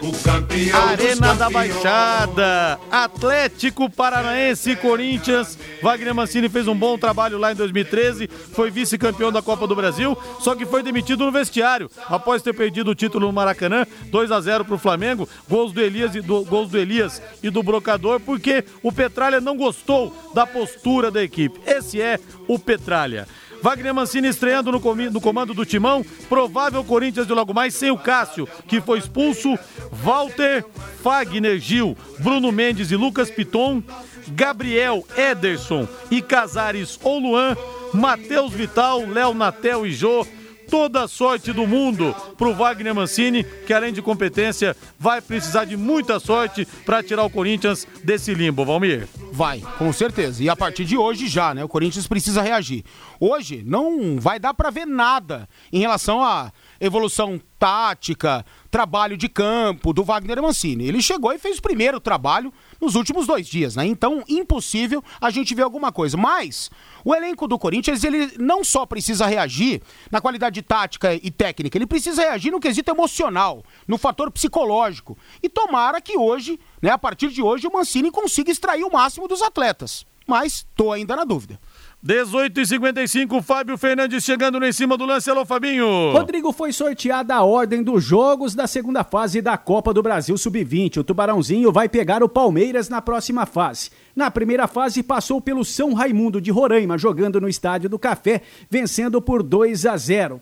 [0.00, 5.58] O campeão Arena da Baixada, Atlético Paranaense e Corinthians.
[5.82, 10.16] Wagner Mancini fez um bom trabalho lá em 2013, foi vice-campeão da Copa do Brasil,
[10.38, 14.40] só que foi demitido no vestiário após ter perdido o título no Maracanã, 2 a
[14.40, 18.20] 0 para o Flamengo, gols do Elias e do gols do Elias e do Brocador,
[18.20, 21.60] porque o Petralha não gostou da postura da equipe.
[21.66, 23.26] Esse é o Petralha.
[23.62, 24.80] Wagner Mancini estreando no,
[25.10, 26.04] no comando do timão.
[26.28, 29.58] Provável Corinthians de logo mais sem o Cássio, que foi expulso.
[29.92, 30.64] Walter,
[31.02, 33.82] Fagner Gil, Bruno Mendes e Lucas Piton.
[34.28, 37.56] Gabriel, Ederson e Casares ou Luan.
[37.94, 40.26] Matheus Vital, Léo Natel e Jô
[40.70, 45.64] toda a sorte do mundo para o Wagner Mancini, que além de competência, vai precisar
[45.64, 49.08] de muita sorte para tirar o Corinthians desse limbo, Valmir.
[49.32, 50.42] Vai, com certeza.
[50.42, 51.64] E a partir de hoje já, né?
[51.64, 52.84] O Corinthians precisa reagir.
[53.18, 59.92] Hoje não vai dar para ver nada em relação a evolução tática, trabalho de campo
[59.92, 60.86] do Wagner Mancini.
[60.86, 63.86] Ele chegou e fez o primeiro trabalho nos últimos dois dias, né?
[63.86, 66.16] Então, impossível a gente ver alguma coisa.
[66.16, 66.70] Mas
[67.04, 71.86] o elenco do Corinthians, ele não só precisa reagir na qualidade tática e técnica, ele
[71.86, 75.16] precisa reagir no quesito emocional, no fator psicológico.
[75.42, 79.28] E tomara que hoje, né, a partir de hoje, o Mancini consiga extrair o máximo
[79.28, 80.06] dos atletas.
[80.26, 81.58] Mas tô ainda na dúvida.
[82.00, 85.28] 18 e 55 Fábio Fernandes chegando em cima do lance.
[85.28, 86.12] Alô, Fabinho.
[86.12, 90.98] Rodrigo foi sorteada a ordem dos jogos da segunda fase da Copa do Brasil Sub-20.
[90.98, 93.90] O Tubarãozinho vai pegar o Palmeiras na próxima fase.
[94.14, 99.20] Na primeira fase, passou pelo São Raimundo de Roraima, jogando no Estádio do Café, vencendo
[99.20, 100.40] por 2 a 0.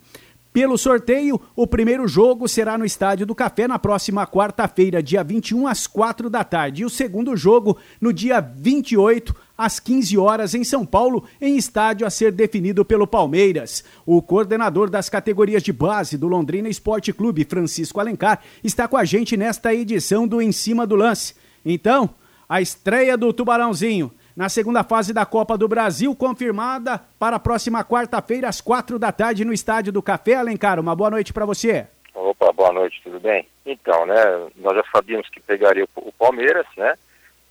[0.53, 5.67] Pelo sorteio, o primeiro jogo será no Estádio do Café na próxima quarta-feira, dia 21
[5.67, 10.65] às 4 da tarde, e o segundo jogo no dia 28 às 15 horas em
[10.65, 13.85] São Paulo, em estádio a ser definido pelo Palmeiras.
[14.05, 19.05] O coordenador das categorias de base do Londrina Esporte Clube, Francisco Alencar, está com a
[19.05, 21.35] gente nesta edição do Em Cima do Lance.
[21.65, 22.11] Então,
[22.49, 27.83] a estreia do Tubarãozinho na segunda fase da Copa do Brasil, confirmada para a próxima
[27.83, 30.35] quarta-feira, às quatro da tarde, no Estádio do Café.
[30.35, 31.87] Alencar, uma boa noite para você.
[32.15, 33.49] Opa, boa noite, tudo bem?
[33.65, 34.15] Então, né,
[34.57, 36.95] nós já sabíamos que pegaria o Palmeiras, né,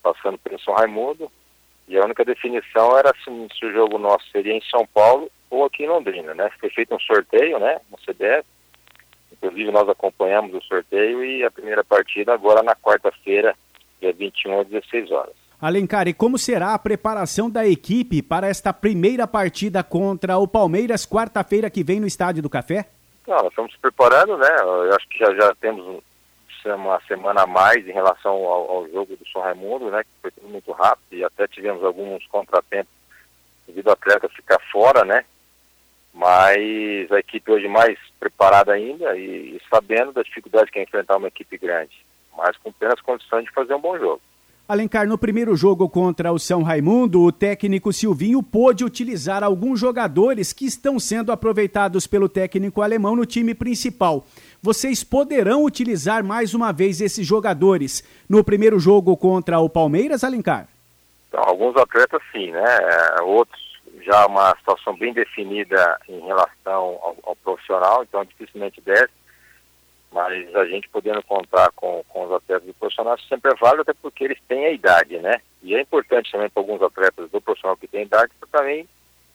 [0.03, 1.31] passando pelo São Raimundo,
[1.87, 5.65] E a única definição era se, se o jogo nosso seria em São Paulo ou
[5.65, 6.49] aqui em Londrina, né?
[6.59, 8.45] Foi feito um sorteio, né, no CBF.
[9.31, 13.55] Inclusive nós acompanhamos o sorteio e a primeira partida agora na quarta-feira,
[14.01, 15.33] dia 21 às 16 horas.
[15.61, 21.05] Alencar, e como será a preparação da equipe para esta primeira partida contra o Palmeiras,
[21.05, 22.89] quarta-feira que vem no Estádio do Café?
[23.27, 24.55] Não, nós estamos preparando, né?
[24.59, 26.03] Eu acho que já, já temos
[26.73, 30.03] uma semana a mais em relação ao, ao jogo do São Raimundo, né?
[30.03, 32.93] Que foi tudo muito rápido e até tivemos alguns contratempos
[33.67, 35.25] devido ao atleta ficar fora, né?
[36.13, 41.17] Mas a equipe hoje mais preparada ainda e, e sabendo das dificuldades que é enfrentar
[41.17, 42.05] uma equipe grande,
[42.35, 44.21] mas com plenas condições de fazer um bom jogo.
[44.67, 50.51] Alencar, no primeiro jogo contra o São Raimundo, o técnico Silvinho pôde utilizar alguns jogadores
[50.51, 54.25] que estão sendo aproveitados pelo técnico alemão no time principal.
[54.63, 60.67] Vocês poderão utilizar mais uma vez esses jogadores no primeiro jogo contra o Palmeiras, Alencar?
[61.29, 62.65] Então, alguns atletas sim, né?
[62.65, 63.63] É, outros
[64.01, 69.13] já uma situação bem definida em relação ao, ao profissional, então dificilmente desce
[70.15, 73.93] mas a gente podendo contar com, com os atletas do profissional sempre é válido, até
[73.93, 75.41] porque eles têm a idade, né?
[75.61, 78.87] E é importante também para alguns atletas do profissional que têm idade para também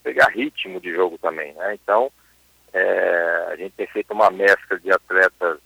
[0.03, 1.75] pegar ritmo de jogo também, né?
[1.75, 2.11] Então,
[2.73, 5.59] é, a gente tem feito uma mescla de atletas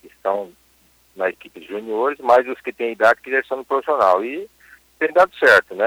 [0.00, 0.50] que estão
[1.14, 4.24] na equipe de juniores, mais os que têm idade que já estão no profissional.
[4.24, 4.50] E
[4.98, 5.86] tem dado certo, né?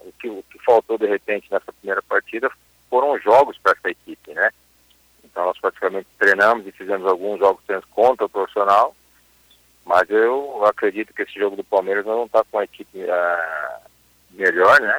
[0.00, 2.50] O que, o que faltou de repente nessa primeira partida
[2.90, 4.50] foram jogos para essa equipe, né?
[5.36, 8.96] Então nós praticamente treinamos e fizemos alguns jogos contra o profissional,
[9.84, 13.90] mas eu acredito que esse jogo do Palmeiras não está com a equipe uh,
[14.30, 14.98] melhor, né?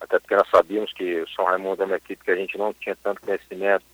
[0.00, 2.74] Até porque nós sabíamos que o São Raimundo é uma equipe que a gente não
[2.74, 3.84] tinha tanto conhecimento,